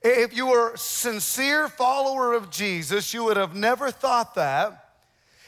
If 0.03 0.37
you 0.37 0.47
were 0.49 0.73
a 0.73 0.79
sincere 0.79 1.69
follower 1.69 2.35
of 2.35 2.51
Jesus, 2.51 3.15
you 3.15 3.25
would 3.25 3.37
have 3.37 3.55
never 3.55 3.91
thought 3.91 4.35
that. 4.35 4.85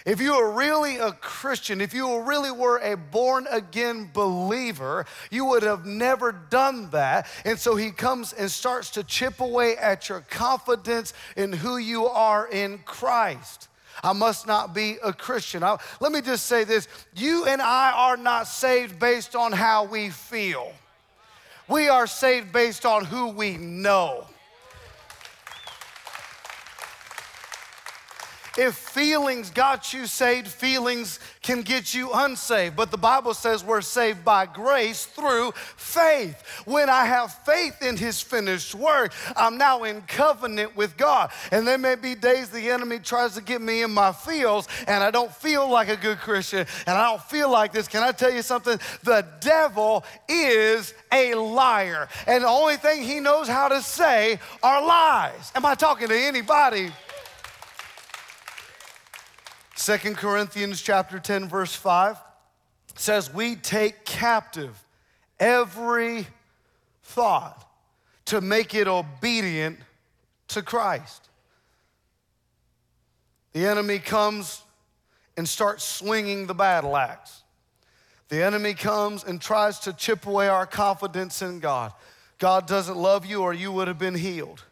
If 0.07 0.21
you 0.21 0.37
were 0.37 0.53
really 0.53 0.99
a 0.99 1.11
Christian, 1.11 1.81
if 1.81 1.93
you 1.93 2.21
really 2.23 2.53
were 2.53 2.79
a 2.79 2.97
born 2.97 3.49
again 3.51 4.09
believer, 4.15 5.05
you 5.33 5.45
would 5.47 5.65
have 5.65 5.85
never 5.85 6.31
done 6.31 6.91
that. 6.91 7.27
And 7.45 7.59
so 7.59 7.75
he 7.75 7.91
comes 7.91 8.33
and 8.33 8.49
starts 8.49 8.91
to 8.91 9.03
chip 9.03 9.41
away 9.41 9.77
at 9.77 10.09
your 10.09 10.21
confidence 10.21 11.13
in 11.37 11.53
who 11.53 11.77
you 11.77 12.07
are 12.07 12.47
in 12.47 12.79
Christ. 12.79 13.69
I 14.03 14.13
must 14.13 14.47
not 14.47 14.75
be 14.75 14.99
a 15.03 15.13
Christian. 15.13 15.63
I, 15.63 15.79
let 16.01 16.13
me 16.13 16.21
just 16.21 16.47
say 16.47 16.65
this 16.65 16.89
you 17.15 17.47
and 17.47 17.61
I 17.63 17.93
are 17.93 18.17
not 18.17 18.47
saved 18.47 18.99
based 18.99 19.35
on 19.35 19.53
how 19.53 19.85
we 19.85 20.11
feel, 20.11 20.73
we 21.69 21.89
are 21.89 22.07
saved 22.07 22.53
based 22.53 22.87
on 22.87 23.05
who 23.05 23.29
we 23.29 23.57
know. 23.57 24.27
If 28.57 28.75
feelings 28.75 29.51
got 29.51 29.93
you 29.93 30.07
saved, 30.07 30.49
feelings 30.49 31.21
can 31.43 31.63
get 31.63 31.93
you 31.93 32.11
unsaved. 32.13 32.75
But 32.75 32.91
the 32.91 32.97
Bible 32.97 33.35
says 33.35 33.63
we're 33.63 33.83
saved 33.83 34.25
by 34.25 34.47
grace 34.47 35.05
through 35.05 35.53
faith. 35.77 36.43
When 36.65 36.89
I 36.89 37.05
have 37.05 37.33
faith 37.45 37.83
in 37.83 37.97
His 37.97 38.21
finished 38.21 38.75
work, 38.75 39.13
I'm 39.37 39.59
now 39.59 39.85
in 39.85 40.01
covenant 40.03 40.75
with 40.75 40.97
God. 40.97 41.31
And 41.53 41.67
there 41.67 41.79
may 41.79 41.97
be 41.97 42.15
days 42.15 42.49
the 42.49 42.71
enemy 42.71 42.99
tries 42.99 43.35
to 43.35 43.43
get 43.43 43.61
me 43.61 43.83
in 43.83 43.91
my 43.91 44.13
feels, 44.13 44.69
and 44.89 45.05
I 45.05 45.11
don't 45.11 45.33
feel 45.35 45.69
like 45.69 45.89
a 45.89 45.97
good 45.97 46.19
Christian, 46.19 46.67
and 46.87 46.97
I 46.97 47.11
don't 47.11 47.23
feel 47.23 47.51
like 47.51 47.73
this. 47.73 47.89
Can 47.89 48.03
I 48.03 48.13
tell 48.13 48.33
you 48.33 48.43
something? 48.43 48.79
The 49.03 49.27
devil 49.41 50.05
is 50.29 50.95
a 51.13 51.35
liar, 51.35 52.09
and 52.27 52.45
the 52.45 52.49
only 52.49 52.77
thing 52.77 53.03
he 53.03 53.21
knows 53.21 53.49
how 53.49 53.69
to 53.69 53.83
say 53.83 54.39
are 54.63 54.87
lies. 54.87 55.53
Am 55.55 55.67
I 55.67 55.75
talking 55.75 56.09
to 56.09 56.19
anybody? 56.19 56.91
Second 59.79 60.17
Corinthians 60.17 60.81
chapter 60.81 61.19
10 61.19 61.49
verse 61.49 61.75
5 61.75 62.17
says 62.95 63.33
we 63.33 63.57
take 63.57 64.07
captive 64.07 64.83
every 65.39 66.27
thought 67.03 67.69
to 68.25 68.41
make 68.41 68.75
it 68.75 68.89
obedient 68.89 69.79
to 70.49 70.63
Christ. 70.63 71.29
The 73.53 73.67
enemy 73.67 73.99
comes 73.99 74.63
and 75.37 75.47
starts 75.47 75.85
swinging 75.85 76.47
the 76.47 76.55
battle 76.55 76.97
axe. 76.97 77.43
The 78.31 78.43
enemy 78.43 78.73
comes 78.73 79.25
and 79.25 79.41
tries 79.41 79.79
to 79.81 79.93
chip 79.93 80.27
away 80.27 80.49
our 80.49 80.67
confidence 80.67 81.43
in 81.43 81.61
God. 81.61 81.93
God 82.39 82.67
doesn't 82.67 82.97
love 82.97 83.27
you, 83.27 83.43
or 83.43 83.53
you 83.53 83.71
would 83.73 83.89
have 83.89 83.99
been 83.99 84.15
healed. 84.15 84.65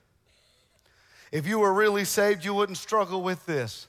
If 1.31 1.47
you 1.47 1.59
were 1.59 1.75
really 1.75 2.05
saved, 2.07 2.45
you 2.45 2.55
wouldn't 2.55 2.79
struggle 2.79 3.23
with 3.23 3.45
this. 3.45 3.87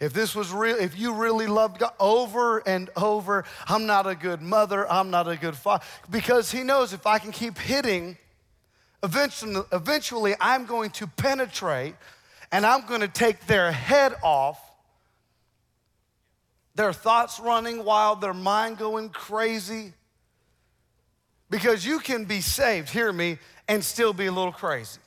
If 0.00 0.12
this 0.12 0.34
was 0.34 0.52
real, 0.52 0.76
if 0.76 0.96
you 0.96 1.12
really 1.12 1.48
loved 1.48 1.80
God 1.80 1.92
over 1.98 2.58
and 2.58 2.88
over, 2.96 3.44
I'm 3.66 3.86
not 3.86 4.06
a 4.06 4.14
good 4.14 4.40
mother, 4.40 4.90
I'm 4.90 5.10
not 5.10 5.26
a 5.26 5.36
good 5.36 5.56
father. 5.56 5.84
Because 6.08 6.52
he 6.52 6.62
knows 6.62 6.92
if 6.92 7.06
I 7.06 7.18
can 7.18 7.32
keep 7.32 7.58
hitting, 7.58 8.16
eventually, 9.02 9.60
eventually 9.72 10.34
I'm 10.40 10.66
going 10.66 10.90
to 10.92 11.08
penetrate 11.08 11.96
and 12.52 12.64
I'm 12.64 12.86
going 12.86 13.00
to 13.00 13.08
take 13.08 13.46
their 13.46 13.72
head 13.72 14.14
off, 14.22 14.60
their 16.76 16.92
thoughts 16.92 17.40
running 17.40 17.84
wild, 17.84 18.20
their 18.20 18.34
mind 18.34 18.78
going 18.78 19.08
crazy. 19.08 19.94
Because 21.50 21.84
you 21.84 21.98
can 21.98 22.24
be 22.24 22.40
saved, 22.40 22.90
hear 22.90 23.12
me, 23.12 23.38
and 23.66 23.82
still 23.82 24.12
be 24.12 24.26
a 24.26 24.32
little 24.32 24.52
crazy. 24.52 25.00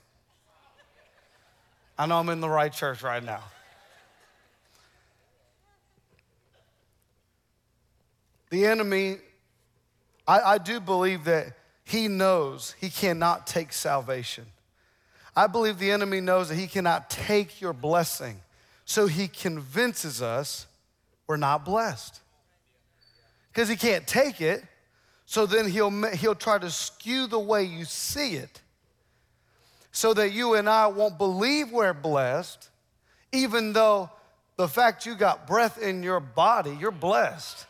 I 1.98 2.08
know 2.08 2.18
I'm 2.18 2.30
in 2.30 2.42
the 2.42 2.50
right 2.50 2.74
church 2.74 3.04
right 3.04 3.24
now. 3.24 3.42
The 8.52 8.66
enemy, 8.66 9.18
I, 10.28 10.42
I 10.42 10.58
do 10.58 10.80
believe 10.80 11.24
that 11.24 11.54
he 11.86 12.08
knows 12.08 12.76
he 12.80 12.90
cannot 12.90 13.48
take 13.48 13.74
salvation. 13.74 14.46
I 15.36 15.48
believe 15.48 15.80
the 15.80 15.90
enemy 15.90 16.20
knows 16.20 16.50
that 16.50 16.56
he 16.56 16.68
cannot 16.68 17.10
take 17.10 17.62
your 17.62 17.72
blessing. 17.74 18.42
So 18.86 19.08
he 19.08 19.30
convinces 19.30 20.22
us 20.22 20.68
we're 21.28 21.38
not 21.38 21.64
blessed. 21.64 22.20
Because 23.54 23.70
he 23.70 23.78
can't 23.78 24.06
take 24.06 24.42
it. 24.42 24.64
So 25.26 25.46
then 25.46 25.70
he'll, 25.70 25.90
he'll 26.12 26.36
try 26.36 26.60
to 26.60 26.70
skew 26.70 27.28
the 27.28 27.40
way 27.40 27.64
you 27.64 27.86
see 27.86 28.36
it 28.36 28.62
so 29.94 30.14
that 30.14 30.34
you 30.34 30.56
and 30.56 30.68
I 30.68 30.88
won't 30.88 31.18
believe 31.18 31.72
we're 31.72 31.94
blessed, 31.94 32.70
even 33.32 33.72
though 33.72 34.10
the 34.58 34.68
fact 34.68 35.06
you 35.06 35.16
got 35.16 35.48
breath 35.48 35.82
in 35.82 36.04
your 36.04 36.20
body, 36.20 36.76
you're 36.78 36.92
blessed 36.92 37.66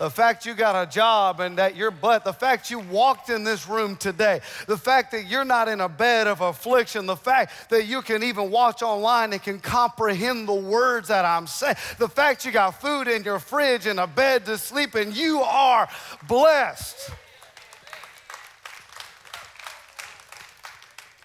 the 0.00 0.08
fact 0.08 0.46
you 0.46 0.54
got 0.54 0.82
a 0.82 0.90
job 0.90 1.40
and 1.40 1.58
that 1.58 1.76
you're 1.76 1.90
blessed, 1.90 2.24
the 2.24 2.32
fact 2.32 2.70
you 2.70 2.78
walked 2.78 3.28
in 3.28 3.44
this 3.44 3.68
room 3.68 3.96
today, 3.96 4.40
the 4.66 4.78
fact 4.78 5.12
that 5.12 5.26
you're 5.26 5.44
not 5.44 5.68
in 5.68 5.82
a 5.82 5.90
bed 5.90 6.26
of 6.26 6.40
affliction, 6.40 7.04
the 7.04 7.14
fact 7.14 7.68
that 7.68 7.84
you 7.84 8.00
can 8.00 8.22
even 8.22 8.50
watch 8.50 8.82
online 8.82 9.34
and 9.34 9.42
can 9.42 9.60
comprehend 9.60 10.48
the 10.48 10.54
words 10.54 11.08
that 11.08 11.26
I'm 11.26 11.46
saying, 11.46 11.76
the 11.98 12.08
fact 12.08 12.46
you 12.46 12.50
got 12.50 12.80
food 12.80 13.08
in 13.08 13.24
your 13.24 13.38
fridge 13.38 13.84
and 13.84 14.00
a 14.00 14.06
bed 14.06 14.46
to 14.46 14.56
sleep 14.56 14.96
in, 14.96 15.12
you 15.12 15.42
are 15.42 15.86
blessed. 16.26 17.10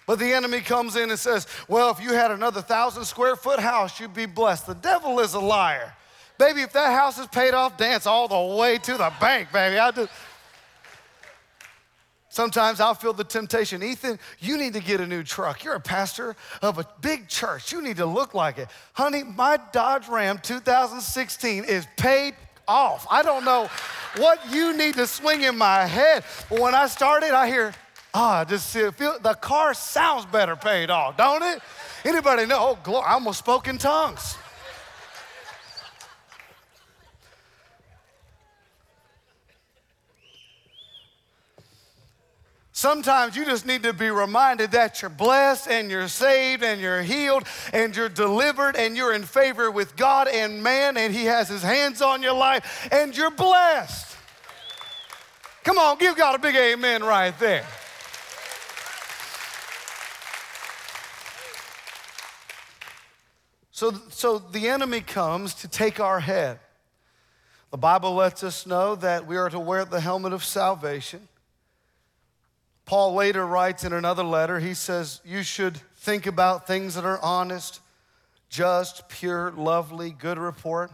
But 0.06 0.18
the 0.18 0.34
enemy 0.34 0.60
comes 0.60 0.96
in 0.96 1.08
and 1.08 1.18
says, 1.18 1.46
Well, 1.66 1.90
if 1.92 2.02
you 2.02 2.12
had 2.12 2.30
another 2.30 2.60
thousand 2.60 3.06
square 3.06 3.36
foot 3.36 3.58
house, 3.58 3.98
you'd 3.98 4.12
be 4.12 4.26
blessed. 4.26 4.66
The 4.66 4.74
devil 4.74 5.20
is 5.20 5.32
a 5.32 5.40
liar. 5.40 5.94
Baby, 6.38 6.62
if 6.62 6.72
that 6.72 6.92
house 6.92 7.18
is 7.18 7.26
paid 7.28 7.54
off, 7.54 7.76
dance 7.76 8.06
all 8.06 8.28
the 8.28 8.56
way 8.56 8.78
to 8.78 8.92
the 8.92 9.12
bank, 9.20 9.52
baby. 9.52 9.78
I 9.78 9.90
do. 9.90 10.08
Sometimes 12.28 12.80
I'll 12.80 12.94
feel 12.94 13.14
the 13.14 13.24
temptation. 13.24 13.82
Ethan, 13.82 14.18
you 14.40 14.58
need 14.58 14.74
to 14.74 14.80
get 14.80 15.00
a 15.00 15.06
new 15.06 15.22
truck. 15.22 15.64
You're 15.64 15.76
a 15.76 15.80
pastor 15.80 16.36
of 16.60 16.76
a 16.78 16.86
big 17.00 17.28
church. 17.28 17.72
You 17.72 17.80
need 17.80 17.96
to 17.96 18.04
look 18.04 18.34
like 18.34 18.58
it. 18.58 18.68
Honey, 18.92 19.22
my 19.22 19.58
Dodge 19.72 20.06
Ram 20.06 20.38
2016 20.42 21.64
is 21.64 21.86
paid 21.96 22.34
off. 22.68 23.06
I 23.10 23.22
don't 23.22 23.46
know 23.46 23.70
what 24.18 24.38
you 24.52 24.76
need 24.76 24.96
to 24.96 25.06
swing 25.06 25.44
in 25.44 25.56
my 25.56 25.86
head. 25.86 26.24
But 26.50 26.60
when 26.60 26.74
I 26.74 26.88
started, 26.88 27.30
I 27.30 27.46
hear, 27.46 27.72
ah, 28.12 28.42
oh, 28.42 28.44
just 28.44 28.70
feel 28.70 29.18
the 29.18 29.32
car 29.32 29.72
sounds 29.72 30.26
better 30.26 30.56
paid 30.56 30.90
off, 30.90 31.16
don't 31.16 31.42
it? 31.42 31.62
Anybody 32.04 32.44
know? 32.44 32.58
Oh, 32.58 32.78
glory, 32.82 33.06
I 33.06 33.14
almost 33.14 33.38
spoke 33.38 33.66
in 33.66 33.78
tongues. 33.78 34.36
Sometimes 42.76 43.34
you 43.34 43.46
just 43.46 43.64
need 43.64 43.84
to 43.84 43.94
be 43.94 44.10
reminded 44.10 44.72
that 44.72 45.00
you're 45.00 45.08
blessed 45.08 45.66
and 45.66 45.90
you're 45.90 46.08
saved 46.08 46.62
and 46.62 46.78
you're 46.78 47.00
healed 47.00 47.44
and 47.72 47.96
you're 47.96 48.10
delivered 48.10 48.76
and 48.76 48.94
you're 48.94 49.14
in 49.14 49.22
favor 49.22 49.70
with 49.70 49.96
God 49.96 50.28
and 50.28 50.62
man 50.62 50.98
and 50.98 51.14
He 51.14 51.24
has 51.24 51.48
His 51.48 51.62
hands 51.62 52.02
on 52.02 52.22
your 52.22 52.34
life 52.34 52.86
and 52.92 53.16
you're 53.16 53.30
blessed. 53.30 54.14
Come 55.64 55.78
on, 55.78 55.96
give 55.96 56.18
God 56.18 56.34
a 56.34 56.38
big 56.38 56.54
amen 56.54 57.02
right 57.02 57.36
there. 57.38 57.64
So, 63.70 63.94
so 64.10 64.38
the 64.38 64.68
enemy 64.68 65.00
comes 65.00 65.54
to 65.54 65.68
take 65.68 65.98
our 65.98 66.20
head. 66.20 66.58
The 67.70 67.78
Bible 67.78 68.14
lets 68.14 68.44
us 68.44 68.66
know 68.66 68.96
that 68.96 69.26
we 69.26 69.38
are 69.38 69.48
to 69.48 69.58
wear 69.58 69.86
the 69.86 70.00
helmet 70.00 70.34
of 70.34 70.44
salvation 70.44 71.26
Paul 72.86 73.14
later 73.14 73.44
writes 73.44 73.82
in 73.82 73.92
another 73.92 74.22
letter, 74.22 74.60
he 74.60 74.72
says, 74.72 75.20
You 75.24 75.42
should 75.42 75.76
think 75.96 76.26
about 76.26 76.68
things 76.68 76.94
that 76.94 77.04
are 77.04 77.20
honest, 77.20 77.80
just, 78.48 79.08
pure, 79.08 79.50
lovely, 79.50 80.10
good 80.10 80.38
report. 80.38 80.92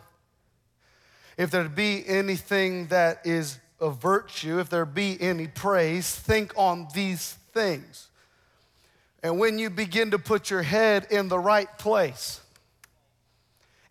If 1.36 1.50
there 1.50 1.68
be 1.68 2.02
anything 2.06 2.86
that 2.86 3.20
is 3.24 3.58
of 3.78 4.00
virtue, 4.00 4.58
if 4.58 4.70
there 4.70 4.86
be 4.86 5.20
any 5.20 5.48
praise, 5.48 6.14
think 6.14 6.54
on 6.56 6.88
these 6.94 7.36
things. 7.52 8.08
And 9.22 9.38
when 9.38 9.58
you 9.58 9.68
begin 9.68 10.12
to 10.12 10.18
put 10.18 10.50
your 10.50 10.62
head 10.62 11.06
in 11.10 11.28
the 11.28 11.38
right 11.38 11.78
place 11.78 12.40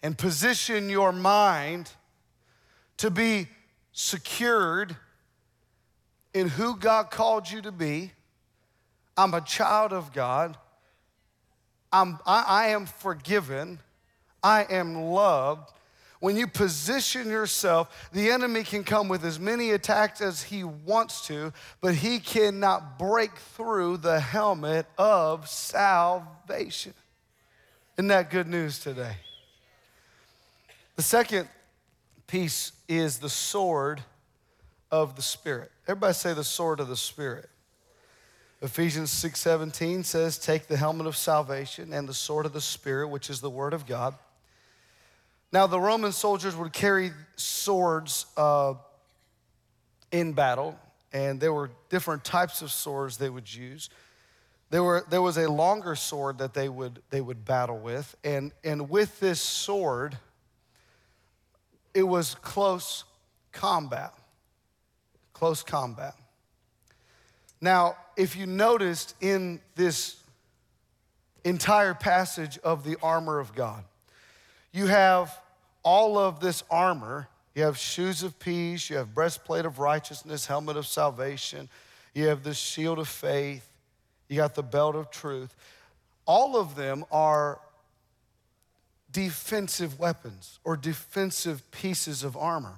and 0.01 0.17
position 0.17 0.89
your 0.89 1.11
mind 1.11 1.91
to 2.97 3.11
be 3.11 3.47
secured 3.91 4.95
in 6.33 6.47
who 6.47 6.77
God 6.77 7.11
called 7.11 7.49
you 7.49 7.61
to 7.61 7.71
be. 7.71 8.11
I'm 9.17 9.33
a 9.33 9.41
child 9.41 9.93
of 9.93 10.13
God. 10.13 10.57
I'm, 11.91 12.19
I, 12.25 12.43
I 12.47 12.67
am 12.67 12.85
forgiven. 12.85 13.79
I 14.41 14.65
am 14.69 14.95
loved. 14.95 15.71
When 16.19 16.37
you 16.37 16.45
position 16.47 17.29
yourself, 17.29 18.09
the 18.13 18.29
enemy 18.29 18.63
can 18.63 18.83
come 18.83 19.07
with 19.09 19.25
as 19.25 19.39
many 19.39 19.71
attacks 19.71 20.21
as 20.21 20.43
he 20.43 20.63
wants 20.63 21.25
to, 21.27 21.51
but 21.81 21.95
he 21.95 22.19
cannot 22.19 22.99
break 22.99 23.35
through 23.35 23.97
the 23.97 24.19
helmet 24.19 24.85
of 24.99 25.49
salvation. 25.49 26.93
Isn't 27.97 28.07
that 28.09 28.29
good 28.29 28.47
news 28.47 28.79
today? 28.79 29.15
The 30.95 31.01
second 31.01 31.49
piece 32.27 32.71
is 32.87 33.17
the 33.17 33.29
sword 33.29 34.01
of 34.91 35.15
the 35.15 35.21
Spirit. 35.23 35.71
Everybody 35.91 36.13
say 36.13 36.33
the 36.33 36.45
sword 36.45 36.79
of 36.79 36.87
the 36.87 36.95
Spirit. 36.95 37.49
Ephesians 38.61 39.11
6:17 39.11 40.05
says, 40.05 40.37
"Take 40.37 40.67
the 40.67 40.77
helmet 40.77 41.05
of 41.05 41.17
salvation 41.17 41.91
and 41.91 42.07
the 42.07 42.13
sword 42.13 42.45
of 42.45 42.53
the 42.53 42.61
Spirit, 42.61 43.09
which 43.09 43.29
is 43.29 43.41
the 43.41 43.49
word 43.49 43.73
of 43.73 43.85
God." 43.85 44.17
Now, 45.51 45.67
the 45.67 45.81
Roman 45.81 46.13
soldiers 46.13 46.55
would 46.55 46.71
carry 46.71 47.11
swords 47.35 48.25
uh, 48.37 48.75
in 50.13 50.31
battle, 50.31 50.79
and 51.11 51.41
there 51.41 51.51
were 51.51 51.71
different 51.89 52.23
types 52.23 52.61
of 52.61 52.71
swords 52.71 53.17
they 53.17 53.29
would 53.29 53.53
use. 53.53 53.89
There, 54.69 54.83
were, 54.83 55.05
there 55.09 55.21
was 55.21 55.35
a 55.35 55.51
longer 55.51 55.97
sword 55.97 56.37
that 56.37 56.53
they 56.53 56.69
would, 56.69 57.03
they 57.09 57.19
would 57.19 57.43
battle 57.43 57.79
with, 57.79 58.15
and, 58.23 58.53
and 58.63 58.89
with 58.89 59.19
this 59.19 59.41
sword, 59.41 60.17
it 61.93 62.03
was 62.03 62.35
close 62.35 63.03
combat 63.51 64.13
close 65.41 65.63
combat. 65.63 66.13
Now, 67.59 67.95
if 68.15 68.35
you 68.35 68.45
noticed 68.45 69.15
in 69.21 69.59
this 69.73 70.17
entire 71.43 71.95
passage 71.95 72.59
of 72.59 72.83
the 72.83 72.95
armor 73.01 73.39
of 73.39 73.55
God, 73.55 73.83
you 74.71 74.85
have 74.85 75.35
all 75.81 76.19
of 76.19 76.41
this 76.41 76.63
armor. 76.69 77.27
You 77.55 77.63
have 77.63 77.75
shoes 77.75 78.21
of 78.21 78.37
peace, 78.37 78.87
you 78.87 78.97
have 78.97 79.15
breastplate 79.15 79.65
of 79.65 79.79
righteousness, 79.79 80.45
helmet 80.45 80.77
of 80.77 80.85
salvation, 80.85 81.69
you 82.13 82.27
have 82.27 82.43
the 82.43 82.53
shield 82.53 82.99
of 82.99 83.07
faith, 83.07 83.67
you 84.29 84.37
got 84.37 84.53
the 84.53 84.61
belt 84.61 84.95
of 84.95 85.09
truth. 85.09 85.55
All 86.27 86.55
of 86.55 86.75
them 86.75 87.03
are 87.11 87.59
defensive 89.11 89.97
weapons 89.97 90.59
or 90.63 90.77
defensive 90.77 91.71
pieces 91.71 92.23
of 92.23 92.37
armor. 92.37 92.77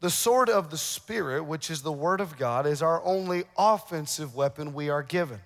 The 0.00 0.10
sword 0.10 0.48
of 0.48 0.70
the 0.70 0.78
Spirit, 0.78 1.44
which 1.44 1.70
is 1.70 1.82
the 1.82 1.92
Word 1.92 2.20
of 2.20 2.38
God, 2.38 2.66
is 2.66 2.82
our 2.82 3.04
only 3.04 3.44
offensive 3.56 4.34
weapon 4.34 4.72
we 4.72 4.88
are 4.88 5.02
given. 5.02 5.40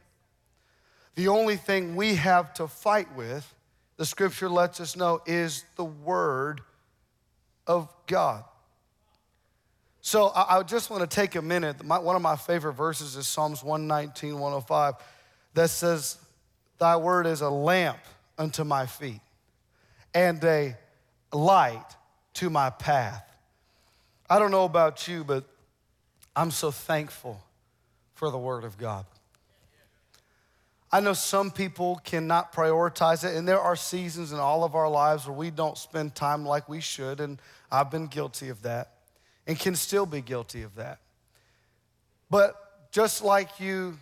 The 1.16 1.28
only 1.28 1.56
thing 1.56 1.96
we 1.96 2.14
have 2.14 2.54
to 2.54 2.68
fight 2.68 3.14
with, 3.16 3.52
the 3.96 4.06
scripture 4.06 4.48
lets 4.48 4.80
us 4.80 4.96
know, 4.96 5.20
is 5.26 5.64
the 5.76 5.84
Word 5.84 6.60
of 7.66 7.92
God. 8.06 8.44
So 10.00 10.30
I, 10.36 10.62
just 10.62 10.90
want 10.90 11.00
to 11.00 11.06
take 11.06 11.34
a 11.34 11.40
minute. 11.40 11.82
one 11.82 12.14
of 12.14 12.20
my 12.20 12.36
favorite 12.36 12.74
verses 12.74 13.16
is 13.16 13.26
Psalms 13.26 13.64
119, 13.64 14.34
105, 14.34 14.94
that 15.54 15.70
says, 15.70 16.18
Thy 16.78 16.96
word 16.96 17.26
is 17.26 17.40
a 17.40 17.48
lamp 17.48 18.00
unto 18.36 18.64
my 18.64 18.84
feet 18.84 19.22
and 20.12 20.44
a 20.44 20.76
light 21.32 21.86
to 22.34 22.50
my 22.50 22.68
path. 22.68 23.33
I 24.28 24.38
don't 24.38 24.50
know 24.50 24.64
about 24.64 25.06
you, 25.06 25.22
but 25.24 25.44
I'm 26.34 26.50
so 26.50 26.70
thankful 26.70 27.42
for 28.14 28.30
the 28.30 28.38
Word 28.38 28.64
of 28.64 28.78
God. 28.78 29.04
I 30.90 31.00
know 31.00 31.12
some 31.12 31.50
people 31.50 32.00
cannot 32.04 32.52
prioritize 32.52 33.24
it, 33.24 33.36
and 33.36 33.46
there 33.46 33.60
are 33.60 33.74
seasons 33.74 34.32
in 34.32 34.38
all 34.38 34.62
of 34.62 34.74
our 34.74 34.88
lives 34.88 35.26
where 35.26 35.36
we 35.36 35.50
don't 35.50 35.76
spend 35.76 36.14
time 36.14 36.46
like 36.46 36.68
we 36.68 36.80
should, 36.80 37.20
and 37.20 37.40
I've 37.70 37.90
been 37.90 38.06
guilty 38.06 38.48
of 38.48 38.62
that 38.62 38.92
and 39.46 39.58
can 39.58 39.74
still 39.74 40.06
be 40.06 40.20
guilty 40.20 40.62
of 40.62 40.76
that. 40.76 41.00
But 42.30 42.54
just 42.92 43.22
like 43.22 43.60
you, 43.60 43.98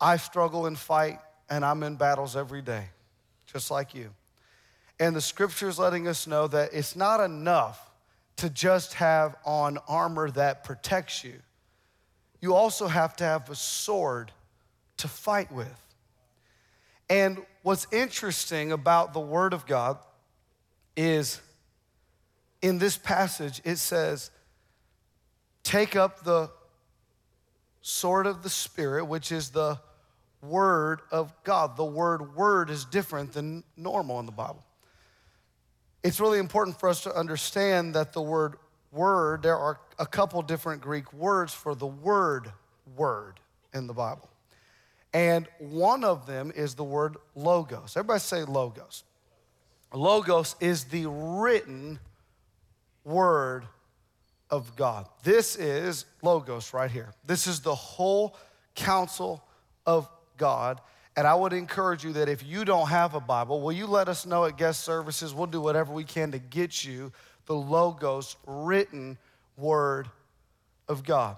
I 0.00 0.16
struggle 0.16 0.66
and 0.66 0.76
fight, 0.76 1.20
and 1.48 1.64
I'm 1.64 1.82
in 1.82 1.96
battles 1.96 2.36
every 2.36 2.62
day, 2.62 2.86
just 3.46 3.70
like 3.70 3.94
you. 3.94 4.10
And 4.98 5.14
the 5.14 5.20
scripture 5.20 5.68
is 5.68 5.78
letting 5.78 6.08
us 6.08 6.26
know 6.26 6.48
that 6.48 6.70
it's 6.72 6.96
not 6.96 7.20
enough 7.20 7.85
to 8.36 8.50
just 8.50 8.94
have 8.94 9.36
on 9.44 9.78
armor 9.88 10.30
that 10.30 10.64
protects 10.64 11.24
you. 11.24 11.34
You 12.40 12.54
also 12.54 12.86
have 12.86 13.16
to 13.16 13.24
have 13.24 13.48
a 13.48 13.54
sword 13.54 14.30
to 14.98 15.08
fight 15.08 15.50
with. 15.50 15.82
And 17.08 17.38
what's 17.62 17.86
interesting 17.92 18.72
about 18.72 19.14
the 19.14 19.20
Word 19.20 19.52
of 19.52 19.66
God 19.66 19.98
is 20.96 21.40
in 22.62 22.78
this 22.78 22.96
passage, 22.96 23.60
it 23.64 23.76
says, 23.76 24.30
Take 25.62 25.96
up 25.96 26.24
the 26.24 26.50
sword 27.80 28.26
of 28.26 28.42
the 28.42 28.50
Spirit, 28.50 29.06
which 29.06 29.32
is 29.32 29.50
the 29.50 29.78
Word 30.42 31.00
of 31.10 31.32
God. 31.42 31.76
The 31.76 31.84
word 31.84 32.36
word 32.36 32.70
is 32.70 32.84
different 32.84 33.32
than 33.32 33.64
normal 33.76 34.20
in 34.20 34.26
the 34.26 34.32
Bible 34.32 34.65
it's 36.06 36.20
really 36.20 36.38
important 36.38 36.78
for 36.78 36.88
us 36.88 37.02
to 37.02 37.12
understand 37.14 37.94
that 37.94 38.12
the 38.12 38.22
word 38.22 38.54
word, 38.92 39.42
there 39.42 39.58
are 39.58 39.80
a 39.98 40.06
couple 40.06 40.40
different 40.40 40.80
Greek 40.80 41.12
words 41.12 41.52
for 41.52 41.74
the 41.74 41.86
word 41.86 42.52
word 42.96 43.40
in 43.74 43.88
the 43.88 43.92
Bible. 43.92 44.28
And 45.12 45.48
one 45.58 46.04
of 46.04 46.26
them 46.26 46.52
is 46.54 46.74
the 46.74 46.84
word 46.84 47.16
logos. 47.34 47.96
Everybody 47.96 48.20
say 48.20 48.44
logos. 48.44 49.02
Logos 49.92 50.54
is 50.60 50.84
the 50.84 51.06
written 51.06 51.98
word 53.04 53.64
of 54.48 54.76
God. 54.76 55.08
This 55.24 55.56
is 55.56 56.04
logos 56.22 56.72
right 56.72 56.90
here. 56.90 57.14
This 57.26 57.48
is 57.48 57.60
the 57.60 57.74
whole 57.74 58.36
counsel 58.76 59.42
of 59.84 60.08
God. 60.36 60.80
And 61.16 61.26
I 61.26 61.34
would 61.34 61.54
encourage 61.54 62.04
you 62.04 62.12
that 62.14 62.28
if 62.28 62.44
you 62.44 62.64
don't 62.64 62.88
have 62.88 63.14
a 63.14 63.20
Bible, 63.20 63.62
will 63.62 63.72
you 63.72 63.86
let 63.86 64.08
us 64.08 64.26
know 64.26 64.44
at 64.44 64.58
guest 64.58 64.84
services? 64.84 65.32
We'll 65.32 65.46
do 65.46 65.60
whatever 65.60 65.92
we 65.92 66.04
can 66.04 66.32
to 66.32 66.38
get 66.38 66.84
you 66.84 67.10
the 67.46 67.54
Logos 67.54 68.36
written 68.46 69.16
word 69.56 70.08
of 70.88 71.04
God. 71.04 71.36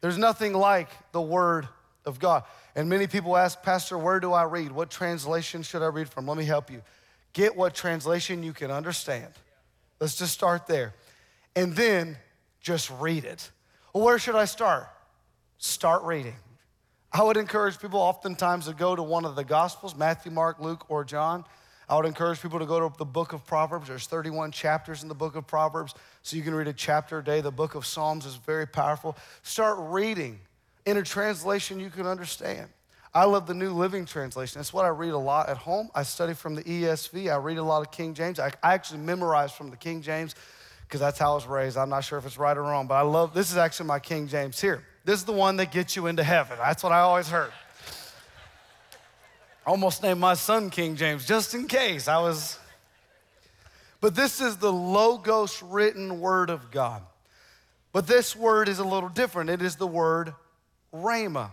There's 0.00 0.18
nothing 0.18 0.52
like 0.52 0.88
the 1.10 1.20
word 1.20 1.66
of 2.04 2.20
God. 2.20 2.44
And 2.76 2.88
many 2.88 3.06
people 3.08 3.36
ask, 3.36 3.60
Pastor, 3.62 3.98
where 3.98 4.20
do 4.20 4.32
I 4.32 4.44
read? 4.44 4.70
What 4.70 4.90
translation 4.90 5.62
should 5.62 5.82
I 5.82 5.86
read 5.86 6.08
from? 6.08 6.26
Let 6.26 6.36
me 6.36 6.44
help 6.44 6.70
you. 6.70 6.82
Get 7.32 7.56
what 7.56 7.74
translation 7.74 8.42
you 8.42 8.52
can 8.52 8.70
understand. 8.70 9.32
Let's 9.98 10.14
just 10.14 10.32
start 10.32 10.66
there. 10.66 10.94
And 11.56 11.74
then 11.74 12.18
just 12.60 12.90
read 13.00 13.24
it. 13.24 13.50
Well, 13.92 14.04
where 14.04 14.18
should 14.18 14.36
I 14.36 14.44
start? 14.44 14.88
Start 15.58 16.02
reading. 16.04 16.36
I 17.16 17.22
would 17.22 17.38
encourage 17.38 17.78
people 17.78 17.98
oftentimes 17.98 18.66
to 18.66 18.74
go 18.74 18.94
to 18.94 19.02
one 19.02 19.24
of 19.24 19.36
the 19.36 19.42
Gospels 19.42 19.94
Matthew, 19.94 20.30
Mark, 20.30 20.60
Luke, 20.60 20.84
or 20.90 21.02
John. 21.02 21.46
I 21.88 21.96
would 21.96 22.04
encourage 22.04 22.42
people 22.42 22.58
to 22.58 22.66
go 22.66 22.86
to 22.86 22.94
the 22.98 23.06
book 23.06 23.32
of 23.32 23.46
Proverbs. 23.46 23.88
There's 23.88 24.06
31 24.06 24.52
chapters 24.52 25.02
in 25.02 25.08
the 25.08 25.14
book 25.14 25.34
of 25.34 25.46
Proverbs, 25.46 25.94
so 26.20 26.36
you 26.36 26.42
can 26.42 26.54
read 26.54 26.68
a 26.68 26.74
chapter 26.74 27.20
a 27.20 27.24
day. 27.24 27.40
The 27.40 27.50
book 27.50 27.74
of 27.74 27.86
Psalms 27.86 28.26
is 28.26 28.34
very 28.34 28.66
powerful. 28.66 29.16
Start 29.42 29.78
reading 29.80 30.40
in 30.84 30.98
a 30.98 31.02
translation 31.02 31.80
you 31.80 31.88
can 31.88 32.06
understand. 32.06 32.68
I 33.14 33.24
love 33.24 33.46
the 33.46 33.54
New 33.54 33.70
Living 33.70 34.04
Translation. 34.04 34.58
That's 34.58 34.74
what 34.74 34.84
I 34.84 34.88
read 34.88 35.12
a 35.12 35.18
lot 35.18 35.48
at 35.48 35.56
home. 35.56 35.88
I 35.94 36.02
study 36.02 36.34
from 36.34 36.54
the 36.54 36.64
ESV. 36.64 37.32
I 37.32 37.36
read 37.36 37.56
a 37.56 37.62
lot 37.62 37.80
of 37.80 37.90
King 37.90 38.12
James. 38.12 38.38
I, 38.38 38.48
I 38.62 38.74
actually 38.74 39.00
memorize 39.00 39.52
from 39.52 39.70
the 39.70 39.76
King 39.78 40.02
James 40.02 40.34
because 40.82 41.00
that's 41.00 41.18
how 41.18 41.32
I 41.32 41.34
was 41.36 41.46
raised. 41.46 41.78
I'm 41.78 41.88
not 41.88 42.04
sure 42.04 42.18
if 42.18 42.26
it's 42.26 42.36
right 42.36 42.54
or 42.54 42.62
wrong, 42.62 42.86
but 42.86 42.96
I 42.96 43.00
love 43.00 43.32
this 43.32 43.50
is 43.50 43.56
actually 43.56 43.86
my 43.86 44.00
King 44.00 44.28
James 44.28 44.60
here. 44.60 44.84
This 45.06 45.20
is 45.20 45.24
the 45.24 45.32
one 45.32 45.56
that 45.58 45.70
gets 45.70 45.94
you 45.94 46.08
into 46.08 46.24
heaven. 46.24 46.58
That's 46.58 46.82
what 46.82 46.90
I 46.90 46.98
always 46.98 47.28
heard. 47.28 47.52
I 49.64 49.70
almost 49.70 50.02
named 50.02 50.18
my 50.18 50.34
son 50.34 50.68
King 50.68 50.96
James 50.96 51.24
just 51.24 51.54
in 51.54 51.68
case. 51.68 52.08
I 52.08 52.18
was. 52.18 52.58
But 54.00 54.16
this 54.16 54.40
is 54.40 54.56
the 54.56 54.72
Logos 54.72 55.62
written 55.62 56.18
word 56.18 56.50
of 56.50 56.72
God. 56.72 57.02
But 57.92 58.08
this 58.08 58.34
word 58.34 58.68
is 58.68 58.80
a 58.80 58.84
little 58.84 59.08
different. 59.08 59.48
It 59.48 59.62
is 59.62 59.76
the 59.76 59.86
word 59.86 60.34
rhema. 60.92 61.50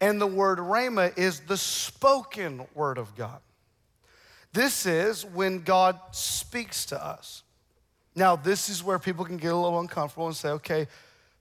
And 0.00 0.20
the 0.20 0.26
word 0.26 0.58
rhema 0.58 1.16
is 1.16 1.38
the 1.38 1.56
spoken 1.56 2.66
word 2.74 2.98
of 2.98 3.14
God. 3.14 3.38
This 4.52 4.86
is 4.86 5.24
when 5.24 5.62
God 5.62 6.00
speaks 6.10 6.84
to 6.86 7.00
us. 7.00 7.44
Now, 8.16 8.34
this 8.34 8.68
is 8.68 8.82
where 8.82 8.98
people 8.98 9.24
can 9.24 9.36
get 9.36 9.52
a 9.52 9.56
little 9.56 9.78
uncomfortable 9.78 10.26
and 10.26 10.34
say, 10.34 10.48
okay, 10.48 10.88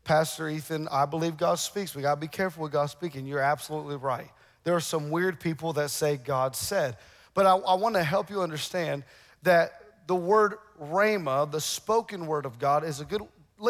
Pastor 0.08 0.48
Ethan, 0.48 0.88
I 0.89 1.06
believe 1.06 1.36
God 1.36 1.56
speaks. 1.56 1.93
We 1.93 2.02
got 2.02 2.15
to 2.15 2.22
be 2.22 2.30
careful 2.30 2.63
with 2.63 2.72
God 2.72 2.86
speaking. 2.86 3.28
You're 3.28 3.41
absolutely 3.41 3.98
right. 3.98 4.30
There 4.63 4.74
are 4.74 4.80
some 4.80 5.10
weird 5.10 5.38
people 5.38 5.74
that 5.74 5.89
say 5.91 6.15
God 6.15 6.56
said. 6.56 6.96
But 7.34 7.46
I, 7.46 7.58
I 7.58 7.74
want 7.76 7.96
to 7.96 8.04
help 8.04 8.30
you 8.30 8.41
understand 8.41 9.04
that 9.43 9.74
the 10.08 10.15
word 10.15 10.54
rhema, 10.82 11.52
the 11.52 11.60
spoken 11.60 12.26
word 12.26 12.46
of 12.46 12.58
God, 12.58 12.86
is 12.86 13.02
a 13.02 13.06
good, 13.06 13.22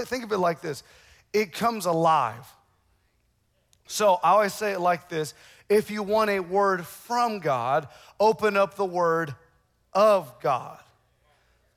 think 0.06 0.23
of 0.23 0.32
it 0.32 0.38
like 0.38 0.62
this 0.62 0.84
it 1.34 1.54
comes 1.54 1.88
alive. 1.88 2.45
So 3.88 4.19
I 4.23 4.30
always 4.30 4.54
say 4.54 4.73
it 4.73 4.80
like 4.80 5.10
this 5.10 5.34
if 5.69 5.89
you 5.89 6.04
want 6.04 6.30
a 6.30 6.39
word 6.39 6.86
from 6.86 7.39
God, 7.39 7.88
open 8.19 8.56
up 8.56 8.76
the 8.76 8.86
word 8.86 9.34
of 9.91 10.39
God. 10.39 10.78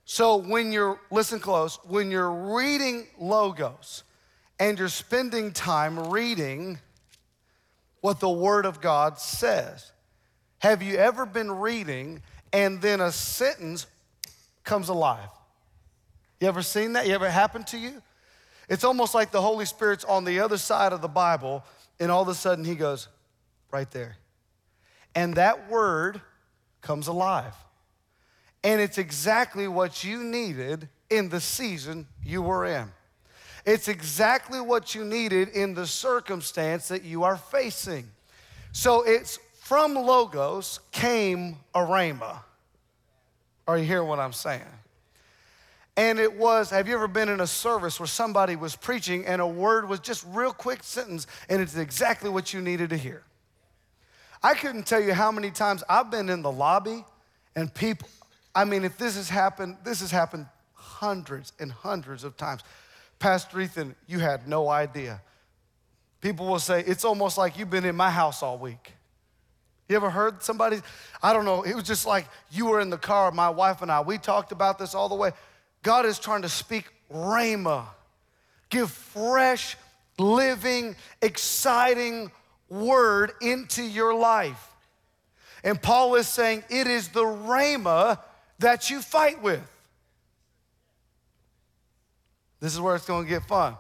So 0.05 0.37
when 0.37 0.71
you're, 0.71 1.01
listen 1.11 1.41
close, 1.41 1.79
when 1.85 2.11
you're 2.11 2.31
reading 2.55 3.07
logos 3.19 4.05
and 4.61 4.79
you're 4.79 4.89
spending 4.89 5.53
time 5.53 6.11
reading 6.11 6.79
what 8.03 8.21
the 8.21 8.31
word 8.31 8.67
of 8.67 8.81
God 8.81 9.19
says, 9.19 9.91
have 10.59 10.83
you 10.83 10.97
ever 10.97 11.25
been 11.25 11.51
reading 11.51 12.23
and 12.53 12.81
then 12.83 13.01
a 13.01 13.11
sentence 13.11 13.87
comes 14.63 14.91
alive? 14.91 15.29
You 16.39 16.49
ever 16.49 16.63
seen 16.63 16.93
that? 16.93 17.07
You 17.07 17.15
ever 17.15 17.31
happened 17.31 17.67
to 17.69 17.79
you? 17.79 18.03
It's 18.69 18.85
almost 18.85 19.15
like 19.15 19.31
the 19.31 19.41
Holy 19.41 19.65
Spirit's 19.65 20.05
on 20.05 20.25
the 20.25 20.41
other 20.41 20.59
side 20.59 20.93
of 20.93 21.01
the 21.01 21.09
Bible, 21.09 21.65
and 21.99 22.11
all 22.11 22.23
of 22.23 22.29
a 22.29 22.35
sudden 22.35 22.65
he 22.65 22.75
goes, 22.75 23.09
right 23.73 23.91
there. 23.91 24.17
And 25.15 25.35
that 25.35 25.71
word 25.71 26.21
comes 26.83 27.09
alive. 27.09 27.55
And 28.63 28.81
it's 28.81 28.99
exactly 28.99 29.67
what 29.67 30.05
you 30.05 30.23
needed 30.23 30.89
in 31.09 31.31
the 31.31 31.41
season 31.41 32.07
you 32.23 32.43
were 32.43 32.67
in. 32.67 32.93
It's 33.65 33.89
exactly 33.89 34.61
what 34.61 34.95
you 34.95 35.05
needed 35.05 35.49
in 35.51 35.75
the 35.75 35.87
circumstance 35.87 36.89
that 36.89 37.05
you 37.05 37.25
are 37.25 37.37
facing. 37.37 38.09
So 38.73 39.03
it's 39.03 39.39
from 39.61 39.95
Logos 39.95 40.81
came 40.93 41.57
a 41.75 41.81
Rhema. 41.81 42.41
Are 43.69 43.79
you 43.79 43.85
hearing 43.85 44.09
what 44.09 44.19
I'm 44.19 44.33
saying? 44.33 44.63
And 45.97 46.19
it 46.19 46.35
was, 46.35 46.71
have 46.71 46.89
you 46.89 46.95
ever 46.95 47.09
been 47.09 47.29
in 47.29 47.41
a 47.41 47.47
service 47.47 48.01
where 48.01 48.07
somebody 48.07 48.57
was 48.57 48.75
preaching 48.75 49.27
and 49.27 49.41
a 49.41 49.47
word 49.47 49.89
was 49.89 50.01
just 50.01 50.25
real 50.29 50.53
quick 50.53 50.83
sentence 50.83 51.27
and 51.49 51.61
it's 51.61 51.77
exactly 51.77 52.31
what 52.31 52.55
you 52.55 52.61
needed 52.61 52.91
to 52.91 52.97
hear? 52.97 53.23
I 54.43 54.55
couldn't 54.55 54.87
tell 54.87 55.01
you 55.01 55.13
how 55.13 55.31
many 55.31 55.51
times 55.51 55.85
I've 55.89 56.11
been 56.11 56.31
in 56.31 56.43
the 56.43 56.51
lobby 56.51 57.05
and 57.55 57.73
people, 57.75 58.09
I 58.55 58.65
mean, 58.65 58.85
if 58.85 58.97
this 58.97 59.17
has 59.17 59.29
happened, 59.29 59.77
this 59.85 60.01
has 60.01 60.11
happened 60.11 60.47
hundreds 60.73 61.53
and 61.61 61.71
hundreds 61.71 62.25
of 62.25 62.37
times. 62.37 62.63
Pastor 63.21 63.61
Ethan, 63.61 63.95
you 64.09 64.19
had 64.19 64.49
no 64.49 64.69
idea. 64.69 65.21
People 66.21 66.47
will 66.47 66.59
say, 66.59 66.83
it's 66.85 67.05
almost 67.05 67.39
like 67.39 67.59
you've 67.59 67.71
been 67.71 67.85
in 67.85 67.95
my 67.95 68.11
house 68.11 68.43
all 68.43 68.59
week. 68.59 68.95
You 69.89 69.97
ever 69.97 70.11
heard 70.11 70.43
somebody? 70.43 70.81
I 71.23 71.33
don't 71.33 71.45
know. 71.45 71.63
It 71.63 71.75
was 71.75 71.85
just 71.85 72.07
like 72.07 72.27
you 72.51 72.67
were 72.67 72.81
in 72.81 72.91
the 72.91 72.99
car, 72.99 73.31
my 73.31 73.51
wife 73.51 73.83
and 73.83 73.91
I. 73.91 74.01
We 74.01 74.19
talked 74.19 74.53
about 74.53 74.79
this 74.79 74.95
all 74.95 75.09
the 75.09 75.15
way. 75.15 75.33
God 75.83 76.07
is 76.07 76.19
trying 76.19 76.43
to 76.43 76.49
speak 76.49 76.87
rhema, 77.13 77.85
give 78.69 78.91
fresh, 78.91 79.77
living, 80.19 80.97
exciting 81.21 82.31
word 82.69 83.33
into 83.43 83.83
your 83.83 84.15
life. 84.15 84.69
And 85.63 85.81
Paul 85.81 86.15
is 86.15 86.29
saying 86.29 86.65
it 86.71 86.87
is 86.87 87.09
the 87.09 87.25
rhema 87.25 88.19
that 88.61 88.91
you 88.91 89.03
fight 89.03 89.43
with. 89.43 89.61
This 92.61 92.75
is 92.75 92.81
where 92.81 92.95
it's 92.95 93.07
going 93.07 93.25
to 93.25 93.29
get 93.29 93.43
fun. 93.45 93.75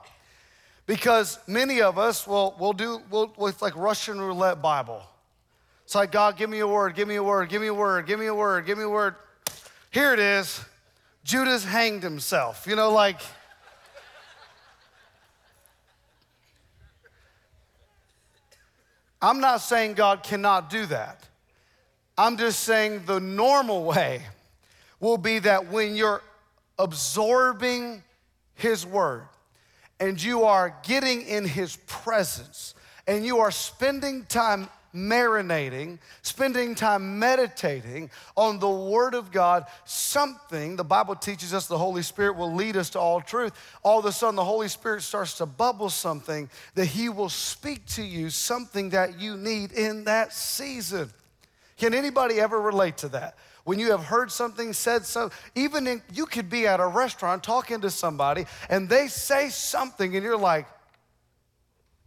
Because 0.87 1.39
many 1.47 1.83
of 1.83 1.99
us 1.99 2.27
will, 2.27 2.57
will 2.59 2.73
do 2.73 3.01
will, 3.11 3.33
with 3.37 3.63
like 3.63 3.77
Russian 3.77 4.21
roulette 4.21 4.61
Bible. 4.61 5.03
It's 5.85 5.95
like, 5.95 6.13
God, 6.13 6.37
give 6.37 6.49
me 6.49 6.61
a 6.61 6.67
word, 6.67 6.95
give 6.95 7.07
me 7.07 7.17
a 7.17 7.23
word, 7.23 7.49
give 7.49 7.61
me 7.61 7.69
a 7.69 7.75
word, 7.75 8.07
give 8.07 8.19
me 8.19 8.27
a 8.27 8.35
word, 8.35 8.67
give 8.67 8.79
me 8.79 8.85
a 8.85 8.89
word. 8.89 9.15
Here 9.91 10.13
it 10.13 10.19
is. 10.19 10.65
Judas 11.25 11.65
hanged 11.65 12.03
himself. 12.03 12.67
You 12.67 12.77
know, 12.77 12.91
like, 12.93 13.21
I'm 19.21 19.41
not 19.41 19.59
saying 19.59 19.95
God 19.95 20.23
cannot 20.23 20.71
do 20.71 20.87
that. 20.87 21.29
I'm 22.17 22.37
just 22.37 22.61
saying 22.61 23.03
the 23.07 23.21
normal 23.21 23.85
way 23.85 24.23
will 24.99 25.19
be 25.19 25.41
that 25.41 25.71
when 25.71 25.95
you're 25.95 26.23
absorbing 26.79 28.03
His 28.61 28.87
Word 28.87 29.27
and 29.99 30.21
you 30.21 30.45
are 30.45 30.75
getting 30.83 31.23
in 31.23 31.45
His 31.45 31.77
presence 31.87 32.75
and 33.07 33.25
you 33.25 33.39
are 33.39 33.51
spending 33.51 34.25
time 34.25 34.69
marinating, 34.95 35.99
spending 36.23 36.75
time 36.75 37.19
meditating 37.19 38.11
on 38.37 38.59
the 38.59 38.69
Word 38.69 39.15
of 39.15 39.31
God, 39.31 39.67
something 39.85 40.77
the 40.77 40.85
Bible 40.85 41.15
teaches 41.15 41.55
us 41.55 41.67
the 41.67 41.79
Holy 41.79 42.03
Spirit 42.03 42.37
will 42.37 42.53
lead 42.53 42.77
us 42.77 42.91
to 42.91 42.99
all 42.99 43.21
truth. 43.21 43.53
All 43.83 44.01
of 44.01 44.05
a 44.05 44.13
sudden, 44.13 44.37
the 44.37 44.45
Holy 44.45 44.69
Spirit 44.69 45.03
starts 45.03 45.35
to 45.35 45.47
bubble 45.47 45.91
something 45.91 46.51
that 46.75 46.87
He 46.87 47.09
will 47.09 47.29
speak 47.29 47.87
to 47.87 48.03
you, 48.03 48.31
something 48.31 48.91
that 48.91 49.21
you 49.21 49.37
need 49.37 49.73
in 49.73 50.05
that 50.05 50.33
season. 50.33 51.11
Can 51.77 51.95
anybody 51.95 52.41
ever 52.41 52.61
relate 52.61 52.99
to 52.99 53.09
that? 53.11 53.37
When 53.65 53.79
you 53.79 53.91
have 53.91 54.05
heard 54.05 54.31
something 54.31 54.73
said 54.73 55.05
so, 55.05 55.31
even 55.55 55.87
in, 55.87 56.03
you 56.13 56.27
could 56.27 56.49
be 56.49 56.67
at 56.67 56.81
a 56.81 56.87
restaurant 56.87 57.43
talking 57.43 57.81
to 57.83 57.91
somebody 57.91 58.47
and 58.69 58.89
they 58.89 59.09
say 59.09 59.49
something 59.51 60.15
and 60.15 60.25
you're 60.25 60.37
like, 60.37 60.67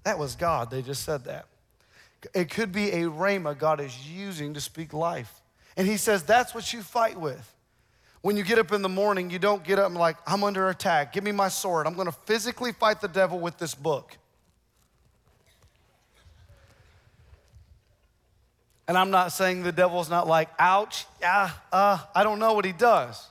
that 0.03 0.17
was 0.19 0.35
God, 0.35 0.71
they 0.71 0.81
just 0.81 1.03
said 1.03 1.25
that. 1.25 1.45
It 2.33 2.49
could 2.49 2.71
be 2.71 2.91
a 2.91 3.03
rhema 3.03 3.57
God 3.57 3.79
is 3.79 4.09
using 4.09 4.53
to 4.53 4.61
speak 4.61 4.93
life. 4.93 5.41
And 5.77 5.87
he 5.87 5.97
says 5.97 6.23
that's 6.23 6.55
what 6.55 6.71
you 6.73 6.81
fight 6.81 7.19
with. 7.19 7.49
When 8.21 8.37
you 8.37 8.43
get 8.43 8.57
up 8.57 8.71
in 8.71 8.81
the 8.81 8.89
morning, 8.89 9.29
you 9.29 9.39
don't 9.39 9.63
get 9.63 9.79
up 9.79 9.87
and 9.87 9.95
like, 9.95 10.15
I'm 10.25 10.43
under 10.43 10.69
attack. 10.69 11.11
Give 11.11 11.23
me 11.23 11.33
my 11.33 11.49
sword. 11.49 11.85
I'm 11.85 11.93
going 11.93 12.07
to 12.07 12.13
physically 12.13 12.71
fight 12.71 13.01
the 13.01 13.09
devil 13.09 13.37
with 13.37 13.57
this 13.57 13.75
book. 13.75 14.17
And 18.87 18.97
I'm 18.97 19.11
not 19.11 19.31
saying 19.31 19.63
the 19.63 19.71
devil's 19.71 20.09
not 20.09 20.27
like, 20.27 20.49
ouch, 20.59 21.05
yeah, 21.21 21.51
uh, 21.71 21.99
I 22.13 22.23
don't 22.23 22.39
know 22.39 22.53
what 22.53 22.65
he 22.65 22.73
does. 22.73 23.27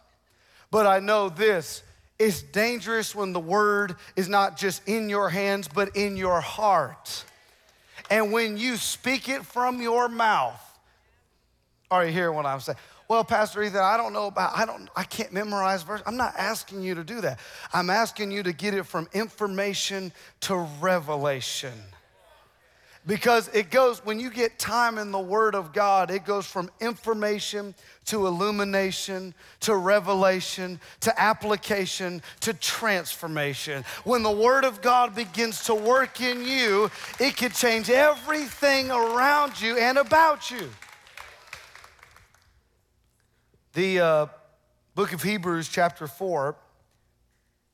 But 0.70 0.86
I 0.86 1.00
know 1.00 1.28
this 1.28 1.82
it's 2.18 2.40
dangerous 2.40 3.14
when 3.14 3.32
the 3.32 3.40
word 3.40 3.96
is 4.14 4.28
not 4.28 4.56
just 4.56 4.86
in 4.88 5.08
your 5.08 5.28
hands, 5.28 5.68
but 5.68 5.96
in 5.96 6.16
your 6.16 6.40
heart. 6.40 7.24
And 8.10 8.30
when 8.30 8.56
you 8.56 8.76
speak 8.76 9.28
it 9.28 9.44
from 9.44 9.82
your 9.82 10.08
mouth, 10.08 10.60
are 11.90 12.06
you 12.06 12.12
hearing 12.12 12.36
what 12.36 12.46
I'm 12.46 12.60
saying? 12.60 12.78
Well, 13.08 13.24
Pastor 13.24 13.62
Ethan, 13.62 13.80
I 13.80 13.96
don't 13.96 14.12
know 14.12 14.28
about, 14.28 14.56
I 14.56 14.64
don't, 14.64 14.88
I 14.96 15.04
can't 15.04 15.32
memorize 15.32 15.82
verse. 15.82 16.00
I'm 16.06 16.16
not 16.16 16.34
asking 16.38 16.82
you 16.82 16.94
to 16.94 17.04
do 17.04 17.20
that. 17.22 17.40
I'm 17.72 17.90
asking 17.90 18.30
you 18.30 18.42
to 18.44 18.52
get 18.52 18.72
it 18.72 18.86
from 18.86 19.08
information 19.12 20.12
to 20.42 20.56
revelation. 20.80 21.74
Because 23.04 23.48
it 23.48 23.70
goes, 23.70 24.04
when 24.04 24.20
you 24.20 24.30
get 24.30 24.60
time 24.60 24.96
in 24.96 25.10
the 25.10 25.18
Word 25.18 25.56
of 25.56 25.72
God, 25.72 26.10
it 26.12 26.24
goes 26.24 26.46
from 26.46 26.70
information 26.80 27.74
to 28.04 28.28
illumination 28.28 29.34
to 29.60 29.74
revelation 29.74 30.80
to 31.00 31.20
application 31.20 32.22
to 32.40 32.54
transformation. 32.54 33.84
When 34.04 34.22
the 34.22 34.30
Word 34.30 34.64
of 34.64 34.82
God 34.82 35.16
begins 35.16 35.64
to 35.64 35.74
work 35.74 36.20
in 36.20 36.44
you, 36.44 36.90
it 37.18 37.36
can 37.36 37.50
change 37.50 37.90
everything 37.90 38.90
around 38.92 39.60
you 39.60 39.76
and 39.78 39.98
about 39.98 40.52
you. 40.52 40.70
The 43.72 44.00
uh, 44.00 44.26
book 44.94 45.12
of 45.12 45.22
Hebrews, 45.22 45.68
chapter 45.68 46.06
4, 46.06 46.54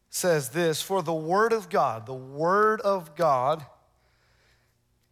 says 0.09 0.49
this 0.51 0.81
For 0.81 1.03
the 1.03 1.13
Word 1.13 1.53
of 1.53 1.69
God, 1.69 2.07
the 2.07 2.15
Word 2.15 2.81
of 2.81 3.15
God, 3.15 3.67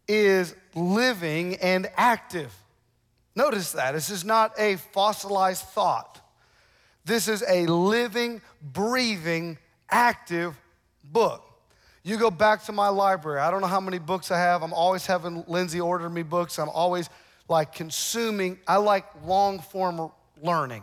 is 0.09 0.55
living 0.75 1.57
and 1.57 1.90
active. 1.97 2.55
Notice 3.35 3.73
that. 3.73 3.92
This 3.92 4.11
is 4.11 4.25
not 4.25 4.53
a 4.59 4.77
fossilized 4.77 5.64
thought. 5.64 6.21
This 7.05 7.29
is 7.29 7.45
a 7.49 7.66
living, 7.66 8.40
breathing, 8.61 9.59
active 9.90 10.59
book. 11.05 11.42
You 12.03 12.16
go 12.16 12.31
back 12.31 12.64
to 12.64 12.73
my 12.73 12.88
library. 12.88 13.40
I 13.40 13.51
don't 13.51 13.61
know 13.61 13.66
how 13.66 13.81
many 13.81 13.99
books 13.99 14.31
I 14.31 14.38
have. 14.38 14.62
I'm 14.62 14.73
always 14.73 15.07
having 15.07 15.45
Lindsay 15.49 15.81
order 15.81 16.09
me 16.09 16.23
books. 16.23 16.59
I'm 16.59 16.69
always 16.69 17.11
like 17.49 17.73
consuming. 17.73 18.59
I 18.66 18.77
like 18.77 19.05
long 19.25 19.59
form 19.59 20.11
learning. 20.42 20.83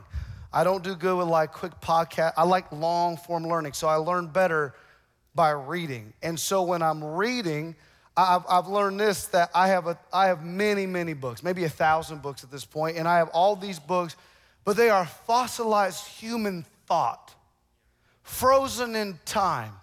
I 0.52 0.64
don't 0.64 0.84
do 0.84 0.96
good 0.96 1.18
with 1.18 1.28
like 1.28 1.52
quick 1.52 1.80
podcast. 1.82 2.34
I 2.38 2.44
like 2.44 2.72
long 2.72 3.18
form 3.18 3.48
learning. 3.48 3.74
So 3.74 3.88
I 3.88 3.96
learn 3.96 4.28
better 4.28 4.76
by 5.34 5.52
reading. 5.52 6.14
And 6.22 6.40
so 6.40 6.64
when 6.64 6.82
I'm 6.82 7.04
reading, 7.04 7.76
I've, 8.16 8.44
I've 8.48 8.68
learned 8.68 9.00
this 9.00 9.26
that 9.28 9.50
I 9.56 9.70
have, 9.70 9.88
a, 9.88 9.98
I 10.12 10.28
have 10.28 10.46
many, 10.46 10.86
many 10.86 11.14
books, 11.14 11.42
maybe 11.42 11.64
a 11.64 11.70
thousand 11.70 12.22
books 12.22 12.44
at 12.44 12.52
this 12.52 12.66
point, 12.66 12.98
and 12.98 13.08
I 13.08 13.18
have 13.18 13.30
all 13.30 13.56
these 13.56 13.80
books, 13.80 14.16
but 14.66 14.78
they 14.78 14.90
are 14.90 15.06
fossilized 15.06 16.06
human 16.08 16.66
thought, 16.86 17.34
frozen 18.22 18.96
in 18.96 19.20
time, 19.26 19.74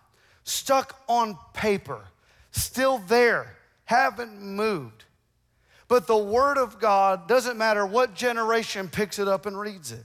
stuck 0.44 0.96
on 1.08 1.36
paper, 1.54 2.00
still 2.52 2.98
there, 2.98 3.56
haven't 3.84 4.40
moved. 4.40 5.04
But 5.88 6.06
the 6.06 6.16
Word 6.16 6.56
of 6.56 6.78
God 6.78 7.26
doesn't 7.26 7.58
matter 7.58 7.84
what 7.84 8.14
generation 8.14 8.88
picks 8.88 9.18
it 9.18 9.26
up 9.26 9.44
and 9.46 9.58
reads 9.58 9.90
it. 9.90 10.04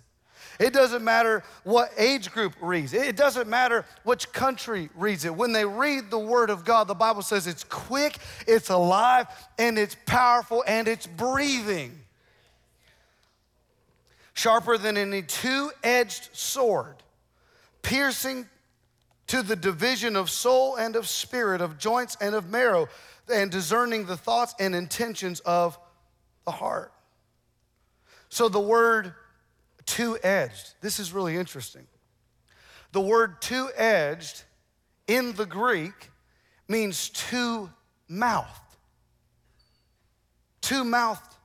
It 0.60 0.74
doesn't 0.74 1.04
matter 1.04 1.44
what 1.64 1.92
age 1.98 2.32
group 2.32 2.54
reads 2.62 2.94
it. 2.94 3.06
It 3.08 3.16
doesn't 3.16 3.50
matter 3.50 3.86
which 4.04 4.32
country 4.32 4.90
reads 4.96 5.26
it. 5.26 5.36
When 5.36 5.52
they 5.52 5.66
read 5.66 6.10
the 6.10 6.20
Word 6.20 6.50
of 6.50 6.64
God, 6.64 6.88
the 6.88 6.94
Bible 6.94 7.22
says 7.22 7.48
it's 7.48 7.64
quick, 7.64 8.18
it's 8.48 8.70
alive, 8.70 9.28
and 9.58 9.78
it's 9.78 9.96
powerful, 10.06 10.64
and 10.68 10.88
it's 10.88 11.08
breathing. 11.08 12.00
Sharper 14.34 14.78
than 14.78 14.98
any 14.98 15.22
two 15.22 15.72
edged 15.84 16.30
sword, 16.34 16.96
piercing 17.82 18.48
to 19.28 19.42
the 19.42 19.56
division 19.56 20.16
of 20.16 20.30
soul 20.30 20.76
and 20.76 20.96
of 20.96 21.08
spirit, 21.08 21.62
of 21.62 21.78
joints 21.78 22.16
and 22.22 22.36
of 22.36 22.50
marrow, 22.50 22.88
and 23.34 23.50
discerning 23.52 24.06
the 24.06 24.18
thoughts 24.18 24.54
and 24.60 24.76
intentions 24.76 25.40
of 25.42 25.80
the 26.46 26.52
heart. 26.52 26.92
So 28.30 28.50
the 28.50 28.60
word 28.60 29.14
two 29.86 30.18
edged. 30.24 30.74
This 30.82 31.00
is 31.00 31.14
really 31.14 31.36
interesting. 31.36 31.88
The 32.92 33.02
word 33.02 33.42
two 33.42 33.70
edged 33.76 34.44
in 35.08 35.34
the 35.34 35.46
Greek 35.46 36.12
means 36.68 37.10
two 37.10 37.70
mouthed. 38.08 38.50
Two 40.62 40.84
mouthed. 40.84 41.36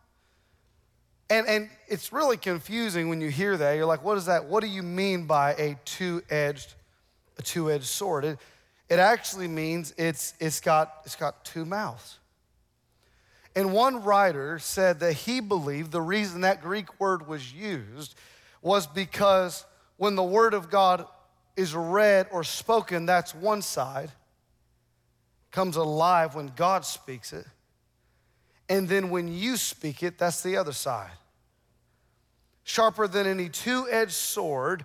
And, 1.28 1.46
and 1.46 1.70
it's 1.88 2.12
really 2.12 2.36
confusing 2.36 3.08
when 3.08 3.20
you 3.20 3.30
hear 3.30 3.56
that. 3.56 3.74
You're 3.74 3.86
like, 3.86 4.04
what 4.04 4.16
is 4.16 4.26
that? 4.26 4.46
What 4.46 4.62
do 4.62 4.68
you 4.68 4.82
mean 4.82 5.26
by 5.26 5.54
a 5.54 5.78
two 5.84 6.22
edged, 6.30 6.74
a 7.38 7.42
two 7.42 7.70
edged 7.70 7.84
sword? 7.84 8.24
It, 8.24 8.38
it 8.88 8.98
actually 8.98 9.48
means 9.48 9.92
it's, 9.96 10.34
it's, 10.40 10.60
got, 10.60 10.92
it's 11.04 11.16
got 11.16 11.44
two 11.44 11.64
mouths. 11.64 12.19
And 13.56 13.72
one 13.72 14.04
writer 14.04 14.58
said 14.58 15.00
that 15.00 15.12
he 15.12 15.40
believed 15.40 15.90
the 15.90 16.00
reason 16.00 16.42
that 16.42 16.62
Greek 16.62 17.00
word 17.00 17.26
was 17.26 17.52
used 17.52 18.14
was 18.62 18.86
because 18.86 19.64
when 19.96 20.14
the 20.14 20.22
word 20.22 20.54
of 20.54 20.70
God 20.70 21.04
is 21.56 21.74
read 21.74 22.28
or 22.30 22.44
spoken, 22.44 23.06
that's 23.06 23.34
one 23.34 23.62
side, 23.62 24.10
comes 25.50 25.76
alive 25.76 26.34
when 26.34 26.52
God 26.54 26.84
speaks 26.84 27.32
it. 27.32 27.46
And 28.68 28.88
then 28.88 29.10
when 29.10 29.26
you 29.32 29.56
speak 29.56 30.02
it, 30.02 30.16
that's 30.16 30.42
the 30.42 30.56
other 30.56 30.72
side. 30.72 31.10
Sharper 32.62 33.08
than 33.08 33.26
any 33.26 33.48
two 33.48 33.88
edged 33.90 34.12
sword 34.12 34.84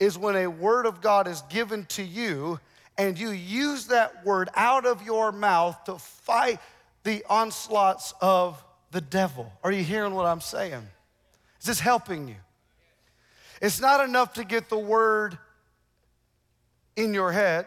is 0.00 0.18
when 0.18 0.34
a 0.34 0.48
word 0.48 0.84
of 0.84 1.00
God 1.00 1.28
is 1.28 1.42
given 1.42 1.84
to 1.86 2.02
you 2.02 2.58
and 2.98 3.18
you 3.18 3.30
use 3.30 3.86
that 3.86 4.26
word 4.26 4.48
out 4.56 4.84
of 4.84 5.02
your 5.02 5.30
mouth 5.30 5.84
to 5.84 5.96
fight 5.98 6.58
the 7.04 7.24
onslaughts 7.28 8.14
of 8.20 8.62
the 8.90 9.00
devil. 9.00 9.52
Are 9.62 9.72
you 9.72 9.82
hearing 9.82 10.14
what 10.14 10.26
I'm 10.26 10.40
saying? 10.40 10.82
Is 11.60 11.66
this 11.66 11.80
helping 11.80 12.28
you? 12.28 12.36
It's 13.60 13.80
not 13.80 14.06
enough 14.06 14.34
to 14.34 14.44
get 14.44 14.68
the 14.68 14.78
word 14.78 15.38
in 16.96 17.14
your 17.14 17.32
head. 17.32 17.66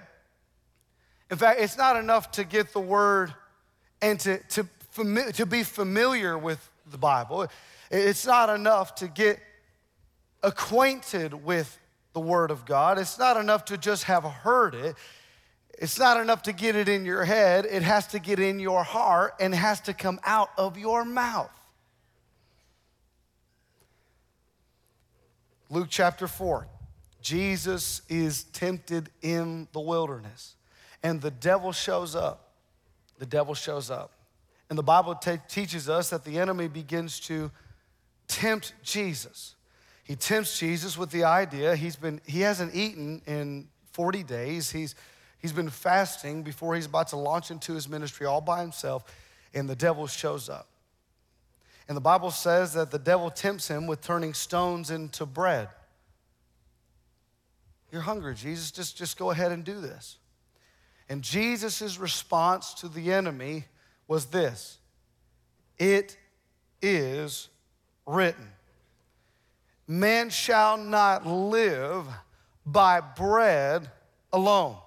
In 1.30 1.38
fact, 1.38 1.60
it's 1.60 1.78
not 1.78 1.96
enough 1.96 2.32
to 2.32 2.44
get 2.44 2.74
the 2.74 2.80
word 2.80 3.34
and 4.02 4.20
to, 4.22 4.38
to, 4.50 4.68
fami- 4.96 5.34
to 5.34 5.46
be 5.46 5.64
familiar 5.64 6.38
with 6.38 6.70
the 6.92 6.98
Bible. 6.98 7.48
It's 7.90 8.26
not 8.26 8.50
enough 8.50 8.96
to 8.96 9.08
get 9.08 9.40
acquainted 10.42 11.34
with 11.46 11.80
the 12.14 12.20
Word 12.20 12.52
of 12.52 12.66
God. 12.66 13.00
It's 13.00 13.18
not 13.18 13.38
enough 13.38 13.66
to 13.66 13.78
just 13.78 14.04
have 14.04 14.24
heard 14.24 14.76
it. 14.76 14.96
It's 15.80 15.98
not 15.98 16.20
enough 16.20 16.44
to 16.44 16.54
get 16.54 16.76
it 16.76 16.88
in 16.88 17.06
your 17.06 17.26
head. 17.26 17.66
It 17.66 17.82
has 17.82 18.08
to 18.08 18.20
get 18.20 18.40
in 18.40 18.60
your 18.60 18.84
heart 18.84 19.34
and 19.40 19.54
has 19.54 19.82
to 19.82 19.94
come 19.94 20.20
out 20.24 20.50
of 20.58 20.78
your 20.78 21.04
mouth. 21.04 21.52
Luke 25.70 25.88
chapter 25.90 26.28
4. 26.28 26.68
Jesus 27.22 28.02
is 28.10 28.44
tempted 28.44 29.10
in 29.22 29.68
the 29.72 29.80
wilderness, 29.80 30.56
and 31.02 31.22
the 31.22 31.32
devil 31.32 31.72
shows 31.72 32.16
up. 32.16 32.52
The 33.18 33.26
devil 33.26 33.56
shows 33.56 33.90
up. 33.90 34.12
And 34.70 34.78
the 34.78 34.84
Bible 34.84 35.16
te- 35.16 35.38
teaches 35.48 35.90
us 35.90 36.10
that 36.10 36.26
the 36.26 36.38
enemy 36.38 36.68
begins 36.68 37.20
to 37.22 37.50
tempt 38.28 38.74
Jesus. 38.84 39.56
He 40.04 40.16
tempts 40.16 40.60
Jesus 40.60 40.98
with 40.98 41.12
the 41.12 41.24
idea 41.24 41.76
he's 41.76 41.96
been 41.96 42.20
he 42.26 42.42
hasn't 42.42 42.76
eaten 42.76 43.22
in 43.26 43.70
40 43.94 44.24
days. 44.24 44.70
He's 44.70 44.96
he's 45.44 45.52
been 45.52 45.70
fasting 45.70 46.42
before 46.42 46.74
he's 46.74 46.88
about 46.88 47.10
to 47.10 47.18
launch 47.18 47.52
into 47.52 47.74
his 47.74 47.88
ministry 47.88 48.26
all 48.26 48.42
by 48.42 48.62
himself, 48.62 49.04
and 49.54 49.70
the 49.70 49.76
devil 49.76 50.08
shows 50.08 50.50
up. 50.50 50.68
And 51.88 51.96
the 51.96 52.02
Bible 52.02 52.32
says 52.32 52.74
that 52.74 52.90
the 52.90 52.98
devil 52.98 53.30
tempts 53.30 53.68
him 53.68 53.86
with 53.86 54.02
turning 54.02 54.34
stones 54.34 54.90
into 54.90 55.28
bread. 55.28 55.68
You're 57.92 58.02
hungry, 58.02 58.34
Jesus. 58.34 58.72
Just, 58.72 58.98
just 58.98 59.20
go 59.20 59.30
ahead 59.30 59.52
and 59.52 59.64
do 59.64 59.80
this. 59.80 60.18
And 61.10 61.22
Jesus' 61.22 62.00
response 62.00 62.74
to 62.76 62.88
the 62.88 63.12
enemy 63.12 63.66
was 64.08 64.28
this 64.28 64.80
It 65.78 66.18
is 66.82 67.50
written, 68.08 68.48
Man 69.88 70.30
shall 70.30 70.78
not 70.78 71.28
live 71.28 72.08
by 72.66 73.02
bread 73.02 73.92
alone. 74.32 74.78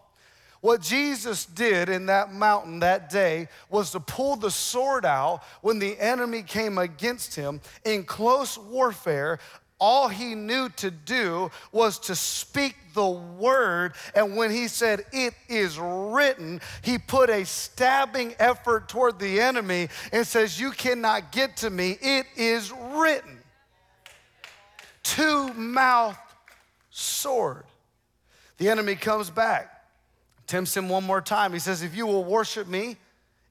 What 0.60 0.80
Jesus 0.80 1.44
did 1.44 1.88
in 1.88 2.06
that 2.06 2.32
mountain 2.32 2.80
that 2.80 3.10
day 3.10 3.48
was 3.68 3.90
to 3.92 4.00
pull 4.00 4.36
the 4.36 4.50
sword 4.50 5.04
out 5.04 5.42
when 5.60 5.78
the 5.78 5.98
enemy 5.98 6.42
came 6.42 6.78
against 6.78 7.34
him 7.34 7.60
in 7.84 8.04
close 8.04 8.56
warfare. 8.56 9.38
All 9.78 10.08
he 10.08 10.34
knew 10.34 10.70
to 10.70 10.90
do 10.90 11.50
was 11.70 11.98
to 12.00 12.14
speak 12.14 12.74
the 12.94 13.06
word. 13.06 13.92
And 14.14 14.36
when 14.36 14.50
he 14.50 14.68
said, 14.68 15.04
It 15.12 15.34
is 15.48 15.78
written, 15.78 16.62
he 16.82 16.96
put 16.96 17.28
a 17.28 17.44
stabbing 17.44 18.34
effort 18.38 18.88
toward 18.88 19.18
the 19.18 19.40
enemy 19.40 19.88
and 20.12 20.26
says, 20.26 20.58
You 20.58 20.70
cannot 20.70 21.30
get 21.30 21.58
to 21.58 21.70
me. 21.70 21.98
It 22.00 22.26
is 22.36 22.72
written. 22.94 23.38
Two 25.02 25.52
mouth 25.52 26.18
sword. 26.90 27.64
The 28.56 28.70
enemy 28.70 28.94
comes 28.94 29.28
back 29.28 29.75
tempts 30.46 30.76
him 30.76 30.88
one 30.88 31.04
more 31.04 31.20
time. 31.20 31.52
He 31.52 31.58
says, 31.58 31.82
If 31.82 31.96
you 31.96 32.06
will 32.06 32.24
worship 32.24 32.66
me 32.66 32.96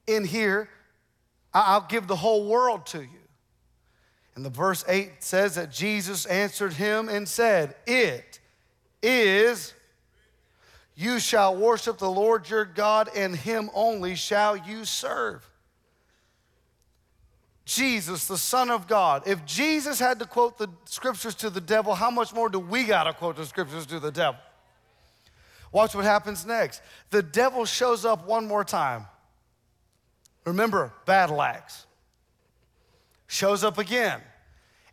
in 0.06 0.24
here, 0.24 0.68
I'll 1.52 1.86
give 1.88 2.06
the 2.06 2.16
whole 2.16 2.46
world 2.46 2.86
to 2.86 3.00
you. 3.00 3.08
And 4.34 4.44
the 4.44 4.50
verse 4.50 4.84
8 4.86 5.12
says 5.20 5.54
that 5.54 5.72
Jesus 5.72 6.26
answered 6.26 6.74
him 6.74 7.08
and 7.08 7.26
said, 7.26 7.74
It 7.86 8.38
is, 9.02 9.72
you 10.94 11.18
shall 11.18 11.56
worship 11.56 11.98
the 11.98 12.10
Lord 12.10 12.48
your 12.48 12.64
God, 12.64 13.08
and 13.14 13.34
him 13.34 13.70
only 13.74 14.14
shall 14.14 14.56
you 14.56 14.84
serve. 14.84 15.48
Jesus, 17.64 18.28
the 18.28 18.38
Son 18.38 18.70
of 18.70 18.86
God. 18.86 19.24
If 19.26 19.44
Jesus 19.44 19.98
had 19.98 20.18
to 20.20 20.24
quote 20.24 20.56
the 20.56 20.68
scriptures 20.84 21.34
to 21.36 21.50
the 21.50 21.60
devil, 21.60 21.94
how 21.94 22.10
much 22.10 22.32
more 22.32 22.48
do 22.48 22.60
we 22.60 22.84
got 22.84 23.04
to 23.04 23.12
quote 23.12 23.36
the 23.36 23.44
scriptures 23.44 23.86
to 23.86 23.98
the 23.98 24.12
devil? 24.12 24.40
Watch 25.72 25.94
what 25.94 26.04
happens 26.04 26.46
next. 26.46 26.80
The 27.10 27.22
devil 27.22 27.64
shows 27.64 28.04
up 28.04 28.26
one 28.26 28.46
more 28.46 28.64
time. 28.64 29.06
Remember, 30.44 30.92
battle 31.04 31.42
axe. 31.42 31.86
Shows 33.26 33.64
up 33.64 33.78
again. 33.78 34.20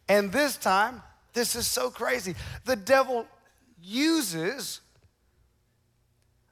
And 0.10 0.32
this 0.32 0.58
time, 0.58 1.02
this 1.34 1.56
is 1.56 1.68
so 1.68 1.90
crazy. 1.90 2.36
The 2.66 2.76
devil 2.76 3.28
uses 3.82 4.82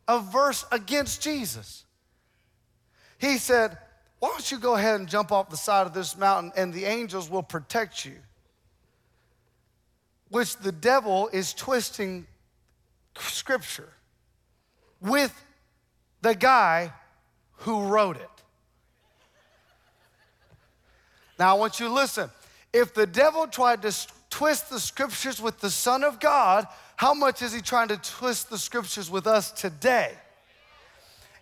a 0.08 0.20
verse 0.20 0.66
against 0.72 1.22
Jesus. 1.22 1.86
He 3.18 3.38
said, 3.38 3.78
Why 4.20 4.30
don't 4.30 4.52
you 4.52 4.60
go 4.60 4.76
ahead 4.76 5.00
and 5.00 5.10
jump 5.10 5.32
off 5.32 5.50
the 5.50 5.58
side 5.58 5.88
of 5.88 5.94
this 5.94 6.18
mountain 6.18 6.52
and 6.56 6.74
the 6.74 6.86
angels 6.86 7.30
will 7.30 7.44
protect 7.44 8.06
you? 8.06 8.18
Which 10.30 10.58
the 10.58 10.72
devil 10.72 11.30
is 11.34 11.54
twisting 11.54 12.28
scripture 13.18 13.90
with 15.02 15.34
the 16.22 16.36
guy 16.36 16.94
who 17.58 17.86
wrote 17.86 18.18
it. 18.18 18.30
Now, 21.40 21.56
I 21.56 21.60
want 21.60 21.80
you 21.80 21.88
to 21.88 21.94
listen. 21.94 22.30
If 22.72 22.94
the 22.94 23.08
devil 23.08 23.48
tried 23.48 23.82
to 23.82 24.08
twist 24.30 24.70
the 24.70 24.80
scriptures 24.80 25.42
with 25.42 25.60
the 25.60 25.70
Son 25.70 26.04
of 26.04 26.20
God, 26.20 26.68
how 26.96 27.14
much 27.14 27.42
is 27.42 27.52
he 27.52 27.62
trying 27.62 27.88
to 27.88 27.98
twist 27.98 28.50
the 28.50 28.58
scriptures 28.58 29.10
with 29.10 29.26
us 29.26 29.52
today? 29.52 30.14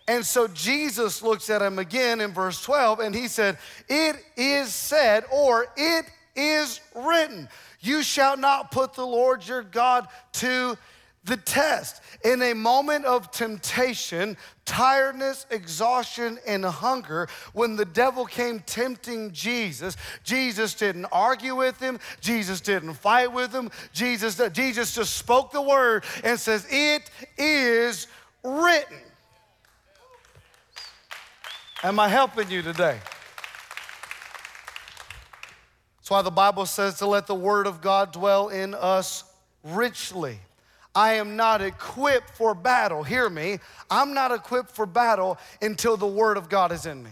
And 0.08 0.24
so 0.24 0.48
Jesus 0.48 1.22
looks 1.22 1.50
at 1.50 1.62
him 1.62 1.78
again 1.78 2.20
in 2.20 2.32
verse 2.32 2.60
12 2.62 3.00
and 3.00 3.14
he 3.14 3.28
said, 3.28 3.58
It 3.88 4.16
is 4.36 4.74
said, 4.74 5.24
or 5.30 5.66
it 5.76 6.06
is 6.34 6.80
written, 6.96 7.48
you 7.80 8.02
shall 8.02 8.36
not 8.36 8.70
put 8.70 8.94
the 8.94 9.06
Lord 9.06 9.46
your 9.46 9.62
God 9.62 10.08
to 10.32 10.76
the 11.24 11.36
test. 11.36 12.02
In 12.24 12.42
a 12.42 12.54
moment 12.54 13.04
of 13.04 13.30
temptation, 13.30 14.36
tiredness, 14.64 15.46
exhaustion, 15.50 16.38
and 16.46 16.64
hunger, 16.64 17.28
when 17.52 17.76
the 17.76 17.84
devil 17.84 18.24
came 18.24 18.60
tempting 18.60 19.32
Jesus, 19.32 19.96
Jesus 20.24 20.74
didn't 20.74 21.06
argue 21.06 21.54
with 21.54 21.78
him, 21.78 21.98
Jesus 22.20 22.60
didn't 22.60 22.94
fight 22.94 23.32
with 23.32 23.52
him, 23.52 23.70
Jesus, 23.92 24.40
Jesus 24.52 24.94
just 24.94 25.16
spoke 25.16 25.52
the 25.52 25.62
word 25.62 26.04
and 26.24 26.38
says, 26.38 26.66
It 26.70 27.10
is 27.36 28.06
written. 28.42 28.98
Am 31.82 31.98
I 31.98 32.08
helping 32.08 32.50
you 32.50 32.60
today? 32.60 32.98
That's 35.98 36.10
why 36.10 36.22
the 36.22 36.30
Bible 36.30 36.66
says 36.66 36.98
to 36.98 37.06
let 37.06 37.26
the 37.26 37.34
word 37.34 37.66
of 37.66 37.80
God 37.80 38.12
dwell 38.12 38.48
in 38.48 38.74
us 38.74 39.24
richly. 39.62 40.40
I 40.94 41.14
am 41.14 41.36
not 41.36 41.62
equipped 41.62 42.30
for 42.30 42.54
battle. 42.54 43.02
Hear 43.02 43.30
me. 43.30 43.58
I'm 43.90 44.12
not 44.12 44.32
equipped 44.32 44.70
for 44.72 44.86
battle 44.86 45.38
until 45.62 45.96
the 45.96 46.06
Word 46.06 46.36
of 46.36 46.48
God 46.48 46.72
is 46.72 46.86
in 46.86 47.02
me. 47.02 47.10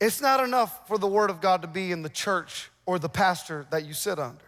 It's 0.00 0.20
not 0.20 0.40
enough 0.40 0.86
for 0.86 0.98
the 0.98 1.06
Word 1.06 1.30
of 1.30 1.40
God 1.40 1.62
to 1.62 1.68
be 1.68 1.92
in 1.92 2.02
the 2.02 2.08
church 2.08 2.70
or 2.84 2.98
the 2.98 3.08
pastor 3.08 3.66
that 3.70 3.86
you 3.86 3.94
sit 3.94 4.18
under. 4.18 4.44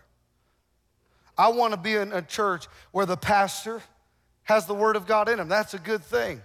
I 1.37 1.49
want 1.49 1.73
to 1.73 1.79
be 1.79 1.95
in 1.95 2.13
a 2.13 2.21
church 2.21 2.67
where 2.91 3.07
the 3.07 3.17
pastor 3.17 3.81
has 4.45 4.67
the 4.67 4.75
Word 4.75 4.97
of 4.97 5.07
God 5.07 5.29
in 5.29 5.39
him. 5.39 5.49
That's 5.49 5.75
a 5.75 5.79
good 5.79 6.03
thing. 6.03 6.43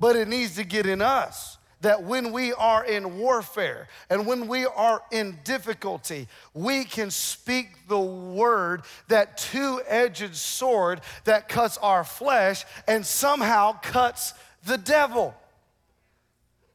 But 0.00 0.16
it 0.16 0.28
needs 0.28 0.56
to 0.56 0.64
get 0.64 0.86
in 0.86 1.00
us 1.00 1.57
that 1.80 2.02
when 2.02 2.32
we 2.32 2.52
are 2.52 2.84
in 2.84 3.18
warfare 3.18 3.88
and 4.10 4.26
when 4.26 4.48
we 4.48 4.66
are 4.66 5.02
in 5.12 5.38
difficulty, 5.44 6.26
we 6.54 6.84
can 6.84 7.10
speak 7.10 7.88
the 7.88 7.98
word, 7.98 8.82
that 9.08 9.38
two 9.38 9.80
edged 9.86 10.34
sword 10.34 11.00
that 11.24 11.48
cuts 11.48 11.78
our 11.78 12.04
flesh 12.04 12.64
and 12.86 13.06
somehow 13.06 13.72
cuts 13.80 14.34
the 14.64 14.78
devil. 14.78 15.34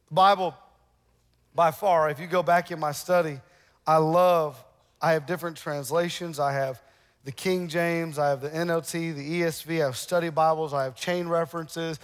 The 0.08 0.14
Bible, 0.14 0.54
by 1.54 1.70
far, 1.70 2.08
if 2.10 2.18
you 2.18 2.26
go 2.26 2.42
back 2.42 2.70
in 2.70 2.80
my 2.80 2.92
study, 2.92 3.40
I 3.86 3.98
love, 3.98 4.62
I 5.00 5.12
have 5.12 5.26
different 5.26 5.56
translations. 5.56 6.40
I 6.40 6.52
have 6.54 6.82
the 7.24 7.32
King 7.32 7.68
James, 7.68 8.18
I 8.18 8.28
have 8.28 8.40
the 8.40 8.50
NLT, 8.50 9.14
the 9.14 9.40
ESV, 9.40 9.82
I 9.82 9.86
have 9.86 9.96
study 9.96 10.28
Bibles, 10.28 10.74
I 10.74 10.84
have 10.84 10.94
chain 10.94 11.26
references. 11.26 11.98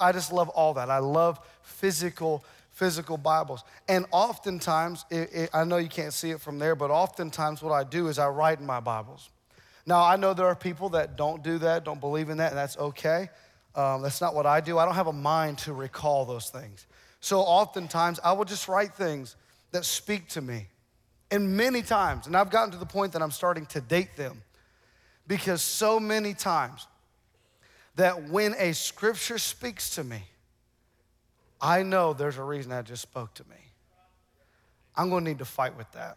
I 0.00 0.12
just 0.12 0.32
love 0.32 0.48
all 0.50 0.74
that. 0.74 0.90
I 0.90 0.98
love 0.98 1.40
physical 1.62 2.44
physical 2.76 3.16
Bibles. 3.16 3.64
And 3.88 4.04
oftentimes, 4.10 5.06
it, 5.10 5.30
it, 5.32 5.50
I 5.54 5.64
know 5.64 5.78
you 5.78 5.88
can't 5.88 6.12
see 6.12 6.30
it 6.30 6.42
from 6.42 6.58
there, 6.58 6.76
but 6.76 6.90
oftentimes 6.90 7.62
what 7.62 7.72
I 7.72 7.84
do 7.84 8.08
is 8.08 8.18
I 8.18 8.28
write 8.28 8.60
in 8.60 8.66
my 8.66 8.80
Bibles. 8.80 9.30
Now, 9.86 10.04
I 10.04 10.16
know 10.16 10.34
there 10.34 10.46
are 10.46 10.54
people 10.54 10.90
that 10.90 11.16
don't 11.16 11.42
do 11.42 11.56
that, 11.58 11.84
don't 11.84 12.00
believe 12.00 12.28
in 12.28 12.36
that, 12.36 12.50
and 12.50 12.58
that's 12.58 12.76
okay. 12.76 13.30
Um, 13.74 14.02
that's 14.02 14.20
not 14.20 14.34
what 14.34 14.44
I 14.44 14.60
do. 14.60 14.76
I 14.76 14.84
don't 14.84 14.94
have 14.94 15.06
a 15.06 15.12
mind 15.12 15.56
to 15.58 15.72
recall 15.72 16.26
those 16.26 16.50
things. 16.50 16.86
So 17.20 17.40
oftentimes, 17.40 18.20
I 18.22 18.32
will 18.32 18.44
just 18.44 18.68
write 18.68 18.92
things 18.92 19.36
that 19.70 19.86
speak 19.86 20.28
to 20.30 20.42
me. 20.42 20.66
And 21.30 21.56
many 21.56 21.80
times, 21.80 22.26
and 22.26 22.36
I've 22.36 22.50
gotten 22.50 22.72
to 22.72 22.78
the 22.78 22.84
point 22.84 23.14
that 23.14 23.22
I'm 23.22 23.30
starting 23.30 23.64
to 23.66 23.80
date 23.80 24.16
them 24.16 24.42
because 25.26 25.62
so 25.62 25.98
many 25.98 26.34
times 26.34 26.86
that 27.96 28.28
when 28.28 28.54
a 28.58 28.72
scripture 28.72 29.38
speaks 29.38 29.90
to 29.96 30.04
me, 30.04 30.22
I 31.60 31.82
know 31.82 32.12
there's 32.12 32.38
a 32.38 32.42
reason 32.42 32.70
that 32.70 32.84
just 32.84 33.02
spoke 33.02 33.34
to 33.34 33.44
me. 33.44 33.56
I'm 34.94 35.10
gonna 35.10 35.24
need 35.24 35.38
to 35.38 35.44
fight 35.44 35.76
with 35.76 35.90
that. 35.92 36.16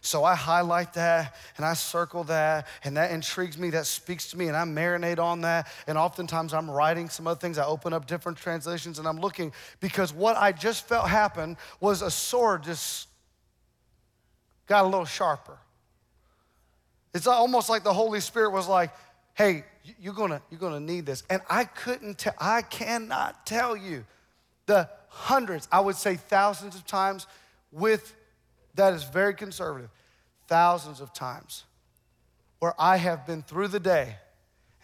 So 0.00 0.22
I 0.22 0.34
highlight 0.34 0.92
that 0.94 1.34
and 1.56 1.64
I 1.64 1.72
circle 1.72 2.24
that, 2.24 2.66
and 2.84 2.96
that 2.98 3.10
intrigues 3.10 3.56
me, 3.56 3.70
that 3.70 3.86
speaks 3.86 4.30
to 4.30 4.38
me, 4.38 4.48
and 4.48 4.56
I 4.56 4.64
marinate 4.64 5.18
on 5.18 5.40
that. 5.42 5.68
And 5.86 5.96
oftentimes 5.96 6.52
I'm 6.52 6.70
writing 6.70 7.08
some 7.08 7.26
other 7.26 7.40
things. 7.40 7.56
I 7.56 7.64
open 7.64 7.94
up 7.94 8.06
different 8.06 8.36
translations 8.36 8.98
and 8.98 9.08
I'm 9.08 9.18
looking 9.18 9.52
because 9.80 10.12
what 10.12 10.36
I 10.36 10.52
just 10.52 10.86
felt 10.86 11.08
happen 11.08 11.56
was 11.80 12.02
a 12.02 12.10
sword 12.10 12.64
just 12.64 13.08
got 14.66 14.84
a 14.84 14.88
little 14.88 15.06
sharper. 15.06 15.58
It's 17.14 17.26
almost 17.26 17.70
like 17.70 17.84
the 17.84 17.92
Holy 17.94 18.20
Spirit 18.20 18.50
was 18.50 18.68
like, 18.68 18.90
hey, 19.34 19.64
you're 20.00 20.14
gonna, 20.14 20.40
you're 20.50 20.60
gonna 20.60 20.80
need 20.80 21.06
this. 21.06 21.22
And 21.28 21.42
I 21.50 21.64
couldn't 21.64 22.18
tell, 22.18 22.34
I 22.38 22.62
cannot 22.62 23.46
tell 23.46 23.76
you 23.76 24.04
the 24.66 24.88
hundreds, 25.08 25.68
I 25.70 25.80
would 25.80 25.96
say 25.96 26.16
thousands 26.16 26.74
of 26.74 26.86
times, 26.86 27.26
with 27.70 28.14
that 28.74 28.94
is 28.94 29.04
very 29.04 29.34
conservative, 29.34 29.90
thousands 30.48 31.00
of 31.00 31.12
times 31.12 31.64
where 32.58 32.74
I 32.78 32.96
have 32.96 33.26
been 33.26 33.42
through 33.42 33.68
the 33.68 33.80
day 33.80 34.16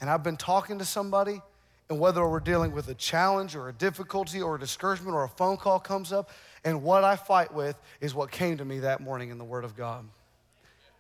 and 0.01 0.11
I've 0.11 0.23
been 0.23 0.37
talking 0.37 0.79
to 0.79 0.85
somebody, 0.85 1.41
and 1.89 1.99
whether 1.99 2.27
we're 2.27 2.41
dealing 2.41 2.73
with 2.73 2.89
a 2.89 2.95
challenge 2.95 3.57
or 3.57 3.69
a 3.69 3.73
difficulty 3.73 4.41
or 4.41 4.55
a 4.55 4.59
discouragement 4.59 5.15
or 5.15 5.25
a 5.25 5.29
phone 5.29 5.57
call 5.57 5.79
comes 5.79 6.13
up, 6.13 6.31
and 6.65 6.83
what 6.83 7.05
I 7.05 7.17
fight 7.17 7.53
with 7.53 7.77
is 8.01 8.15
what 8.15 8.31
came 8.31 8.57
to 8.59 8.65
me 8.65 8.79
that 8.81 9.01
morning 9.01 9.31
in 9.31 9.39
the 9.39 9.45
Word 9.45 9.65
of 9.65 9.77
God. 9.77 10.07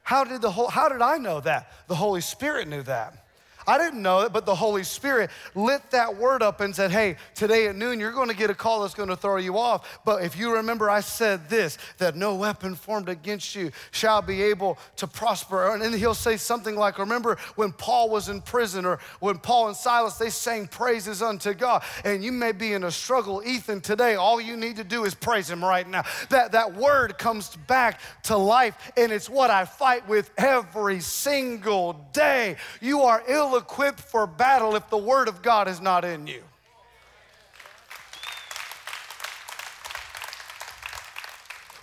How 0.02 0.24
did, 0.24 0.42
the 0.42 0.50
whole, 0.50 0.68
how 0.68 0.88
did 0.88 1.00
I 1.00 1.16
know 1.16 1.40
that? 1.40 1.70
The 1.86 1.94
Holy 1.94 2.20
Spirit 2.20 2.66
knew 2.68 2.82
that. 2.82 3.26
I 3.70 3.78
didn't 3.78 4.02
know 4.02 4.22
it, 4.22 4.32
but 4.32 4.46
the 4.46 4.54
Holy 4.54 4.82
Spirit 4.82 5.30
lit 5.54 5.92
that 5.92 6.16
word 6.16 6.42
up 6.42 6.60
and 6.60 6.74
said, 6.74 6.90
Hey, 6.90 7.14
today 7.36 7.68
at 7.68 7.76
noon, 7.76 8.00
you're 8.00 8.10
going 8.10 8.28
to 8.28 8.34
get 8.34 8.50
a 8.50 8.54
call 8.54 8.82
that's 8.82 8.94
going 8.94 9.10
to 9.10 9.16
throw 9.16 9.36
you 9.36 9.56
off. 9.56 10.00
But 10.04 10.24
if 10.24 10.36
you 10.36 10.56
remember, 10.56 10.90
I 10.90 10.98
said 10.98 11.48
this 11.48 11.78
that 11.98 12.16
no 12.16 12.34
weapon 12.34 12.74
formed 12.74 13.08
against 13.08 13.54
you 13.54 13.70
shall 13.92 14.22
be 14.22 14.42
able 14.42 14.76
to 14.96 15.06
prosper. 15.06 15.72
And 15.72 15.80
then 15.80 15.92
he'll 15.92 16.14
say 16.14 16.36
something 16.36 16.74
like, 16.74 16.98
Remember 16.98 17.38
when 17.54 17.70
Paul 17.70 18.10
was 18.10 18.28
in 18.28 18.40
prison 18.40 18.84
or 18.84 18.98
when 19.20 19.38
Paul 19.38 19.68
and 19.68 19.76
Silas, 19.76 20.16
they 20.16 20.30
sang 20.30 20.66
praises 20.66 21.22
unto 21.22 21.54
God. 21.54 21.84
And 22.04 22.24
you 22.24 22.32
may 22.32 22.50
be 22.50 22.72
in 22.72 22.82
a 22.82 22.90
struggle, 22.90 23.40
Ethan, 23.46 23.82
today. 23.82 24.16
All 24.16 24.40
you 24.40 24.56
need 24.56 24.76
to 24.76 24.84
do 24.84 25.04
is 25.04 25.14
praise 25.14 25.48
him 25.48 25.64
right 25.64 25.88
now. 25.88 26.02
That, 26.30 26.50
that 26.52 26.74
word 26.74 27.18
comes 27.18 27.54
back 27.68 28.00
to 28.24 28.36
life, 28.36 28.90
and 28.96 29.12
it's 29.12 29.30
what 29.30 29.50
I 29.50 29.64
fight 29.64 30.08
with 30.08 30.28
every 30.36 30.98
single 30.98 32.04
day. 32.12 32.56
You 32.80 33.02
are 33.02 33.22
ill 33.28 33.59
equipped 33.60 34.00
for 34.00 34.26
battle 34.26 34.74
if 34.74 34.88
the 34.90 34.98
Word 34.98 35.28
of 35.28 35.42
God 35.42 35.68
is 35.68 35.80
not 35.80 36.04
in 36.04 36.26
you. 36.26 36.42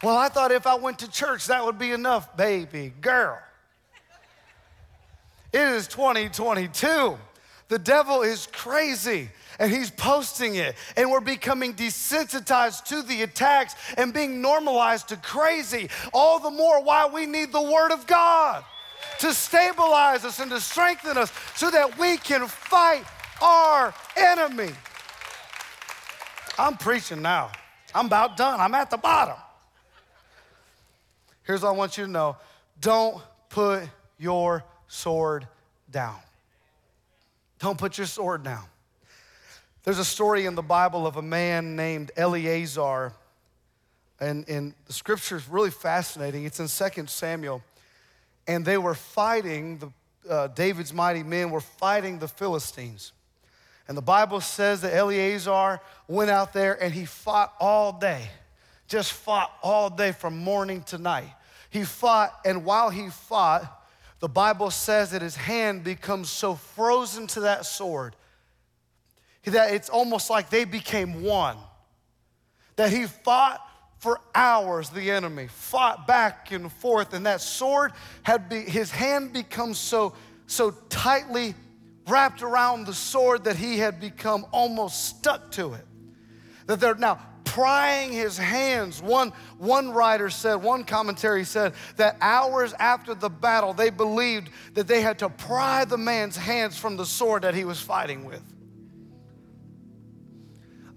Well, 0.03 0.17
I 0.17 0.29
thought 0.29 0.51
if 0.51 0.67
I 0.67 0.75
went 0.75 0.99
to 0.99 1.09
church, 1.09 1.47
that 1.47 1.65
would 1.65 1.79
be 1.79 1.91
enough, 1.91 2.35
baby 2.37 2.93
girl. 3.01 3.39
It 5.51 5.61
is 5.61 5.87
2022. 5.87 7.17
The 7.69 7.79
devil 7.79 8.21
is 8.21 8.47
crazy 8.51 9.29
and 9.59 9.71
he's 9.71 9.89
posting 9.89 10.55
it. 10.55 10.75
And 10.95 11.09
we're 11.09 11.19
becoming 11.19 11.73
desensitized 11.73 12.85
to 12.85 13.01
the 13.01 13.23
attacks 13.23 13.75
and 13.97 14.13
being 14.13 14.41
normalized 14.41 15.09
to 15.09 15.17
crazy. 15.17 15.89
All 16.13 16.39
the 16.39 16.51
more 16.51 16.83
why 16.83 17.07
we 17.07 17.25
need 17.25 17.51
the 17.51 17.61
Word 17.61 17.91
of 17.91 18.05
God 18.05 18.63
to 19.19 19.33
stabilize 19.33 20.25
us 20.25 20.39
and 20.39 20.51
to 20.51 20.59
strengthen 20.59 21.17
us 21.17 21.31
so 21.55 21.69
that 21.71 21.97
we 21.97 22.17
can 22.17 22.47
fight 22.47 23.03
our 23.41 23.93
enemy. 24.15 24.71
I'm 26.57 26.77
preaching 26.77 27.21
now. 27.21 27.51
I'm 27.93 28.07
about 28.07 28.37
done. 28.37 28.59
I'm 28.59 28.73
at 28.75 28.89
the 28.89 28.97
bottom. 28.97 29.37
Here's 31.43 31.61
what 31.61 31.69
I 31.69 31.71
want 31.71 31.97
you 31.97 32.05
to 32.05 32.11
know 32.11 32.37
don't 32.79 33.21
put 33.49 33.83
your 34.17 34.63
sword 34.87 35.47
down. 35.89 36.17
Don't 37.59 37.77
put 37.77 37.97
your 37.97 38.07
sword 38.07 38.43
down. 38.43 38.65
There's 39.83 39.99
a 39.99 40.05
story 40.05 40.45
in 40.45 40.55
the 40.55 40.61
Bible 40.61 41.07
of 41.07 41.15
a 41.15 41.21
man 41.21 41.75
named 41.75 42.11
Eleazar, 42.17 43.13
and, 44.19 44.47
and 44.49 44.73
the 44.85 44.93
scripture 44.93 45.37
is 45.37 45.47
really 45.47 45.71
fascinating. 45.71 46.43
It's 46.43 46.59
in 46.59 46.67
2 46.67 47.07
Samuel 47.07 47.63
and 48.47 48.65
they 48.65 48.77
were 48.77 48.95
fighting, 48.95 49.77
the, 49.77 50.31
uh, 50.31 50.47
David's 50.47 50.93
mighty 50.93 51.23
men 51.23 51.51
were 51.51 51.61
fighting 51.61 52.19
the 52.19 52.27
Philistines. 52.27 53.11
And 53.87 53.97
the 53.97 54.01
Bible 54.01 54.41
says 54.41 54.81
that 54.81 54.93
Eleazar 54.93 55.79
went 56.07 56.29
out 56.29 56.53
there 56.53 56.81
and 56.81 56.93
he 56.93 57.05
fought 57.05 57.53
all 57.59 57.93
day, 57.93 58.29
just 58.87 59.13
fought 59.13 59.51
all 59.61 59.89
day 59.89 60.11
from 60.11 60.37
morning 60.37 60.83
to 60.83 60.97
night. 60.97 61.29
He 61.69 61.83
fought, 61.83 62.33
and 62.45 62.65
while 62.65 62.89
he 62.89 63.09
fought, 63.09 63.73
the 64.19 64.27
Bible 64.29 64.71
says 64.71 65.11
that 65.11 65.21
his 65.21 65.35
hand 65.35 65.83
becomes 65.83 66.29
so 66.29 66.55
frozen 66.55 67.27
to 67.27 67.41
that 67.41 67.65
sword 67.65 68.15
that 69.51 69.73
it's 69.73 69.89
almost 69.89 70.29
like 70.29 70.49
they 70.49 70.65
became 70.65 71.23
one. 71.23 71.57
That 72.75 72.91
he 72.91 73.05
fought 73.05 73.61
for 73.99 74.19
hours 74.35 74.89
the 74.89 75.09
enemy 75.11 75.47
fought 75.47 76.05
back 76.05 76.51
and 76.51 76.71
forth 76.71 77.13
and 77.13 77.25
that 77.25 77.41
sword 77.41 77.91
had 78.23 78.47
be, 78.49 78.61
his 78.61 78.91
hand 78.91 79.33
become 79.33 79.73
so 79.73 80.13
so 80.47 80.71
tightly 80.89 81.53
wrapped 82.07 82.41
around 82.41 82.85
the 82.85 82.93
sword 82.93 83.43
that 83.43 83.57
he 83.57 83.77
had 83.77 83.99
become 83.99 84.45
almost 84.51 85.05
stuck 85.05 85.51
to 85.51 85.73
it. 85.73 85.85
That 86.65 86.79
they're 86.79 86.95
now 86.95 87.19
prying 87.43 88.11
his 88.11 88.37
hands. 88.37 89.01
One, 89.01 89.31
one 89.57 89.91
writer 89.91 90.29
said, 90.29 90.55
one 90.55 90.83
commentary 90.83 91.43
said 91.43 91.73
that 91.97 92.17
hours 92.21 92.73
after 92.73 93.13
the 93.13 93.29
battle, 93.29 93.73
they 93.73 93.89
believed 93.89 94.49
that 94.73 94.87
they 94.87 95.01
had 95.01 95.19
to 95.19 95.29
pry 95.29 95.85
the 95.85 95.97
man's 95.97 96.37
hands 96.37 96.77
from 96.77 96.97
the 96.97 97.05
sword 97.05 97.43
that 97.43 97.55
he 97.55 97.65
was 97.65 97.79
fighting 97.79 98.25
with. 98.25 98.43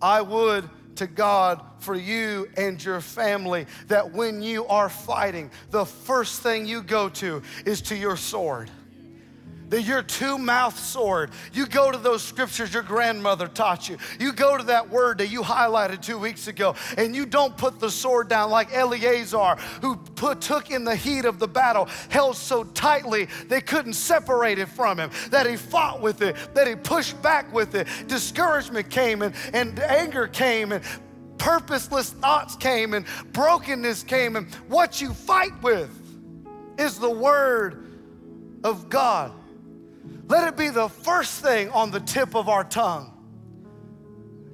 I 0.02 0.22
would 0.22 0.68
to 1.00 1.06
God 1.06 1.62
for 1.78 1.94
you 1.94 2.46
and 2.58 2.82
your 2.84 3.00
family 3.00 3.64
that 3.88 4.12
when 4.12 4.42
you 4.42 4.66
are 4.66 4.90
fighting, 4.90 5.50
the 5.70 5.86
first 5.86 6.42
thing 6.42 6.66
you 6.66 6.82
go 6.82 7.08
to 7.08 7.40
is 7.64 7.80
to 7.80 7.96
your 7.96 8.18
sword 8.18 8.70
that 9.70 9.82
your 9.82 10.02
two 10.02 10.36
mouth 10.36 10.78
sword, 10.78 11.30
you 11.52 11.66
go 11.66 11.90
to 11.90 11.98
those 11.98 12.22
scriptures 12.22 12.74
your 12.74 12.82
grandmother 12.82 13.48
taught 13.48 13.88
you. 13.88 13.96
You 14.18 14.32
go 14.32 14.56
to 14.56 14.64
that 14.64 14.90
word 14.90 15.18
that 15.18 15.28
you 15.28 15.42
highlighted 15.42 16.02
two 16.02 16.18
weeks 16.18 16.48
ago, 16.48 16.74
and 16.98 17.14
you 17.16 17.24
don't 17.24 17.56
put 17.56 17.80
the 17.80 17.90
sword 17.90 18.28
down 18.28 18.50
like 18.50 18.72
Eleazar, 18.72 19.56
who 19.80 19.96
put, 19.96 20.40
took 20.40 20.70
in 20.70 20.84
the 20.84 20.94
heat 20.94 21.24
of 21.24 21.38
the 21.38 21.48
battle, 21.48 21.86
held 22.08 22.36
so 22.36 22.64
tightly 22.64 23.28
they 23.48 23.60
couldn't 23.60 23.94
separate 23.94 24.58
it 24.58 24.68
from 24.68 24.98
him, 24.98 25.10
that 25.30 25.46
he 25.46 25.56
fought 25.56 26.00
with 26.00 26.20
it, 26.22 26.36
that 26.54 26.66
he 26.66 26.74
pushed 26.74 27.20
back 27.22 27.52
with 27.52 27.74
it. 27.74 27.86
Discouragement 28.06 28.90
came, 28.90 29.22
and, 29.22 29.34
and 29.52 29.78
anger 29.80 30.26
came, 30.26 30.72
and 30.72 30.84
purposeless 31.38 32.10
thoughts 32.10 32.56
came, 32.56 32.92
and 32.92 33.06
brokenness 33.32 34.02
came, 34.02 34.36
and 34.36 34.52
what 34.68 35.00
you 35.00 35.14
fight 35.14 35.62
with 35.62 35.90
is 36.78 36.98
the 36.98 37.10
word 37.10 37.86
of 38.64 38.90
God. 38.90 39.32
Let 40.30 40.46
it 40.46 40.56
be 40.56 40.68
the 40.68 40.88
first 40.88 41.42
thing 41.42 41.70
on 41.70 41.90
the 41.90 41.98
tip 41.98 42.36
of 42.36 42.48
our 42.48 42.62
tongue. 42.62 43.12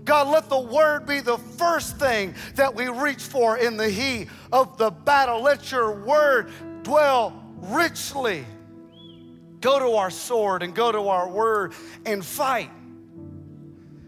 God, 0.04 0.28
let 0.28 0.48
the 0.48 0.58
word 0.58 1.04
be 1.04 1.20
the 1.20 1.36
first 1.36 1.98
thing 1.98 2.34
that 2.54 2.74
we 2.74 2.88
reach 2.88 3.20
for 3.20 3.58
in 3.58 3.76
the 3.76 3.90
heat 3.90 4.28
of 4.50 4.78
the 4.78 4.90
battle. 4.90 5.42
Let 5.42 5.70
your 5.70 5.92
word 6.02 6.50
dwell 6.82 7.44
richly. 7.58 8.46
Go 9.60 9.78
to 9.78 9.96
our 9.96 10.08
sword 10.08 10.62
and 10.62 10.74
go 10.74 10.90
to 10.90 11.08
our 11.08 11.28
word 11.28 11.74
and 12.06 12.24
fight. 12.24 12.70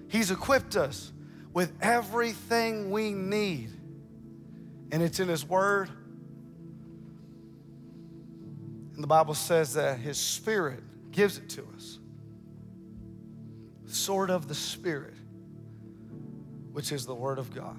He's 0.09 0.31
equipped 0.31 0.75
us 0.75 1.13
with 1.53 1.71
everything 1.83 2.91
we 2.91 3.13
need, 3.13 3.69
and 4.91 5.03
it's 5.03 5.21
in 5.21 5.29
His 5.29 5.45
word. 5.45 5.91
And 8.95 9.03
the 9.03 9.07
Bible 9.07 9.35
says 9.35 9.75
that 9.75 9.99
His 9.99 10.17
Spirit 10.17 10.83
gives 11.19 11.37
it 11.37 11.49
to 11.49 11.67
us. 11.75 11.99
Sword 13.87 14.31
of 14.31 14.47
the 14.47 14.55
Spirit, 14.55 15.17
which 16.71 16.93
is 16.93 17.07
the 17.07 17.15
Word 17.15 17.41
of 17.41 17.53
God. 17.53 17.77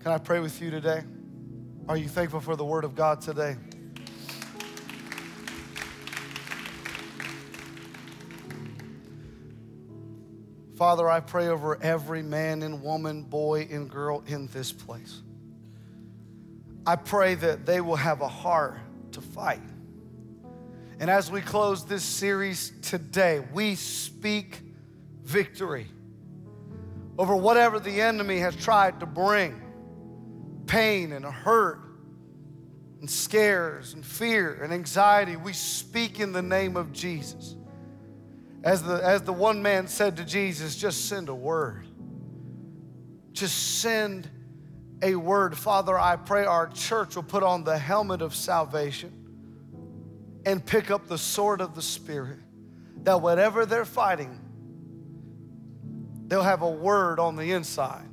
Can 0.00 0.10
I 0.10 0.18
pray 0.18 0.40
with 0.40 0.60
you 0.60 0.72
today? 0.72 1.04
Are 1.86 1.96
you 1.96 2.08
thankful 2.08 2.40
for 2.40 2.56
the 2.56 2.64
Word 2.64 2.82
of 2.82 2.96
God 2.96 3.20
today? 3.20 3.56
Father, 10.74 11.08
I 11.08 11.20
pray 11.20 11.46
over 11.46 11.80
every 11.80 12.24
man 12.24 12.62
and 12.64 12.82
woman, 12.82 13.22
boy 13.22 13.68
and 13.70 13.88
girl 13.88 14.24
in 14.26 14.48
this 14.48 14.72
place. 14.72 15.22
I 16.84 16.96
pray 16.96 17.36
that 17.36 17.66
they 17.66 17.80
will 17.80 17.94
have 17.94 18.20
a 18.20 18.26
heart 18.26 18.80
to 19.12 19.20
fight. 19.20 19.62
And 21.02 21.10
as 21.10 21.32
we 21.32 21.40
close 21.40 21.84
this 21.84 22.04
series 22.04 22.72
today, 22.80 23.44
we 23.52 23.74
speak 23.74 24.60
victory 25.24 25.88
over 27.18 27.34
whatever 27.34 27.80
the 27.80 28.00
enemy 28.00 28.38
has 28.38 28.54
tried 28.54 29.00
to 29.00 29.06
bring 29.06 29.60
pain 30.68 31.10
and 31.10 31.24
hurt 31.24 31.80
and 33.00 33.10
scares 33.10 33.94
and 33.94 34.06
fear 34.06 34.62
and 34.62 34.72
anxiety. 34.72 35.34
We 35.34 35.54
speak 35.54 36.20
in 36.20 36.30
the 36.30 36.40
name 36.40 36.76
of 36.76 36.92
Jesus. 36.92 37.56
As 38.62 38.84
the, 38.84 39.04
as 39.04 39.22
the 39.22 39.32
one 39.32 39.60
man 39.60 39.88
said 39.88 40.16
to 40.18 40.24
Jesus, 40.24 40.76
just 40.76 41.08
send 41.08 41.28
a 41.28 41.34
word. 41.34 41.84
Just 43.32 43.80
send 43.80 44.30
a 45.02 45.16
word. 45.16 45.58
Father, 45.58 45.98
I 45.98 46.14
pray 46.14 46.44
our 46.44 46.68
church 46.68 47.16
will 47.16 47.24
put 47.24 47.42
on 47.42 47.64
the 47.64 47.76
helmet 47.76 48.22
of 48.22 48.36
salvation 48.36 49.21
and 50.44 50.64
pick 50.64 50.90
up 50.90 51.08
the 51.08 51.18
sword 51.18 51.60
of 51.60 51.74
the 51.74 51.82
Spirit. 51.82 52.38
That 53.04 53.20
whatever 53.20 53.66
they're 53.66 53.84
fighting, 53.84 54.38
they'll 56.28 56.42
have 56.42 56.62
a 56.62 56.70
word 56.70 57.18
on 57.18 57.36
the 57.36 57.52
inside, 57.52 58.08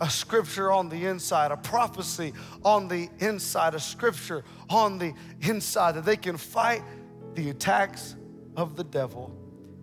a 0.00 0.10
scripture 0.10 0.70
on 0.70 0.88
the 0.88 1.06
inside, 1.06 1.50
a 1.50 1.56
prophecy 1.56 2.32
on 2.62 2.88
the 2.88 3.08
inside, 3.20 3.74
a 3.74 3.80
scripture 3.80 4.44
on 4.68 4.98
the 4.98 5.14
inside, 5.40 5.92
that 5.96 6.04
they 6.04 6.16
can 6.16 6.36
fight 6.36 6.82
the 7.34 7.50
attacks 7.50 8.16
of 8.56 8.76
the 8.76 8.84
devil 8.84 9.34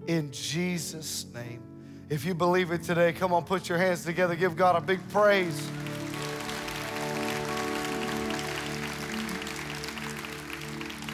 in 0.07 0.31
Jesus' 0.31 1.25
name. 1.33 1.61
If 2.09 2.25
you 2.25 2.35
believe 2.35 2.71
it 2.71 2.83
today, 2.83 3.13
come 3.13 3.33
on, 3.33 3.43
put 3.43 3.69
your 3.69 3.77
hands 3.77 4.03
together, 4.03 4.35
give 4.35 4.55
God 4.55 4.75
a 4.75 4.81
big 4.81 4.99
praise. 5.09 5.67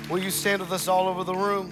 Will 0.10 0.18
you 0.18 0.32
stand 0.32 0.60
with 0.60 0.72
us 0.72 0.88
all 0.88 1.08
over 1.08 1.24
the 1.24 1.36
room? 1.36 1.72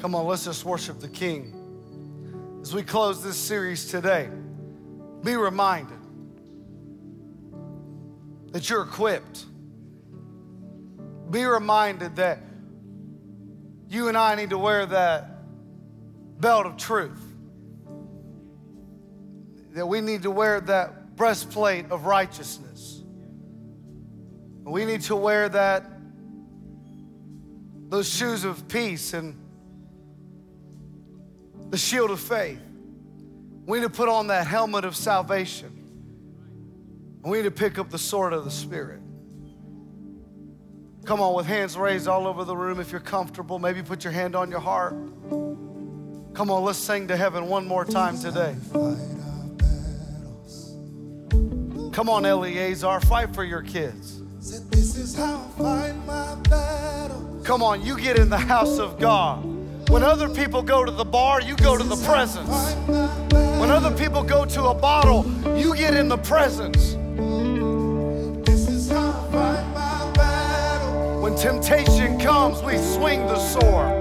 Come 0.00 0.14
on, 0.14 0.26
let's 0.26 0.44
just 0.44 0.64
worship 0.64 1.00
the 1.00 1.08
King. 1.08 2.60
As 2.62 2.72
we 2.72 2.84
close 2.84 3.20
this 3.20 3.36
series 3.36 3.90
today, 3.90 4.28
be 5.24 5.34
reminded 5.34 5.98
that 8.52 8.70
you're 8.70 8.82
equipped. 8.82 9.44
Be 11.32 11.44
reminded 11.44 12.14
that 12.14 12.38
you 13.88 14.06
and 14.06 14.16
I 14.16 14.36
need 14.36 14.50
to 14.50 14.58
wear 14.58 14.86
that 14.86 15.42
belt 16.40 16.66
of 16.66 16.76
truth. 16.76 17.20
That 19.72 19.86
we 19.86 20.00
need 20.00 20.22
to 20.22 20.30
wear 20.30 20.60
that 20.60 20.94
breastplate 21.18 21.90
of 21.90 22.06
righteousness. 22.06 23.02
We 24.64 24.84
need 24.84 25.02
to 25.02 25.16
wear 25.16 25.48
that, 25.48 25.84
those 27.88 28.08
shoes 28.08 28.44
of 28.44 28.68
peace 28.68 29.12
and 29.12 29.36
the 31.70 31.76
shield 31.76 32.10
of 32.10 32.20
faith. 32.20 32.60
We 33.66 33.80
need 33.80 33.84
to 33.84 33.90
put 33.90 34.08
on 34.08 34.28
that 34.28 34.46
helmet 34.46 34.84
of 34.84 34.96
salvation. 34.96 35.74
We 37.22 37.38
need 37.38 37.44
to 37.44 37.50
pick 37.50 37.78
up 37.78 37.90
the 37.90 37.98
sword 37.98 38.32
of 38.32 38.44
the 38.44 38.50
Spirit. 38.50 39.00
Come 41.04 41.20
on, 41.20 41.34
with 41.34 41.46
hands 41.46 41.76
raised 41.76 42.06
all 42.06 42.26
over 42.26 42.44
the 42.44 42.56
room 42.56 42.80
if 42.80 42.92
you're 42.92 43.00
comfortable. 43.00 43.58
Maybe 43.58 43.82
put 43.82 44.04
your 44.04 44.12
hand 44.12 44.36
on 44.36 44.50
your 44.50 44.60
heart. 44.60 44.92
Come 46.34 46.50
on, 46.50 46.64
let's 46.64 46.78
sing 46.78 47.08
to 47.08 47.16
heaven 47.16 47.48
one 47.48 47.66
more 47.66 47.84
time 47.84 48.18
today. 48.18 48.54
Come 51.98 52.08
on, 52.08 52.24
Eleazar, 52.24 53.00
fight 53.00 53.34
for 53.34 53.42
your 53.42 53.60
kids. 53.60 54.20
Come 57.42 57.60
on, 57.60 57.84
you 57.84 57.98
get 57.98 58.20
in 58.20 58.30
the 58.30 58.38
house 58.38 58.78
of 58.78 59.00
God. 59.00 59.44
When 59.90 60.04
other 60.04 60.28
people 60.28 60.62
go 60.62 60.84
to 60.84 60.92
the 60.92 61.04
bar, 61.04 61.42
you 61.42 61.56
go 61.56 61.76
to 61.76 61.82
the 61.82 61.96
presence. 62.06 62.48
When 63.58 63.72
other 63.72 63.90
people 63.90 64.22
go 64.22 64.44
to 64.44 64.66
a 64.66 64.74
bottle, 64.74 65.26
you 65.58 65.74
get 65.74 65.92
in 65.92 66.06
the 66.06 66.18
presence. 66.18 66.94
When 71.20 71.34
temptation 71.34 72.20
comes, 72.20 72.62
we 72.62 72.78
swing 72.78 73.26
the 73.26 73.40
sword. 73.40 73.92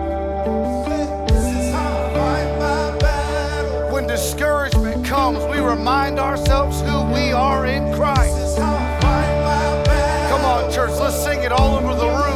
When 3.92 4.06
discouragement 4.06 5.04
comes, 5.04 5.44
we 5.46 5.58
remind 5.58 6.20
ourselves 6.20 6.80
who 6.82 6.97
we 7.18 7.32
are 7.32 7.66
in 7.66 7.94
Christ. 7.94 8.58
Come 8.58 10.46
on, 10.46 10.72
church, 10.72 10.92
let's 11.00 11.16
sing 11.24 11.42
it 11.42 11.52
all 11.52 11.76
over 11.78 11.96
the 11.96 12.27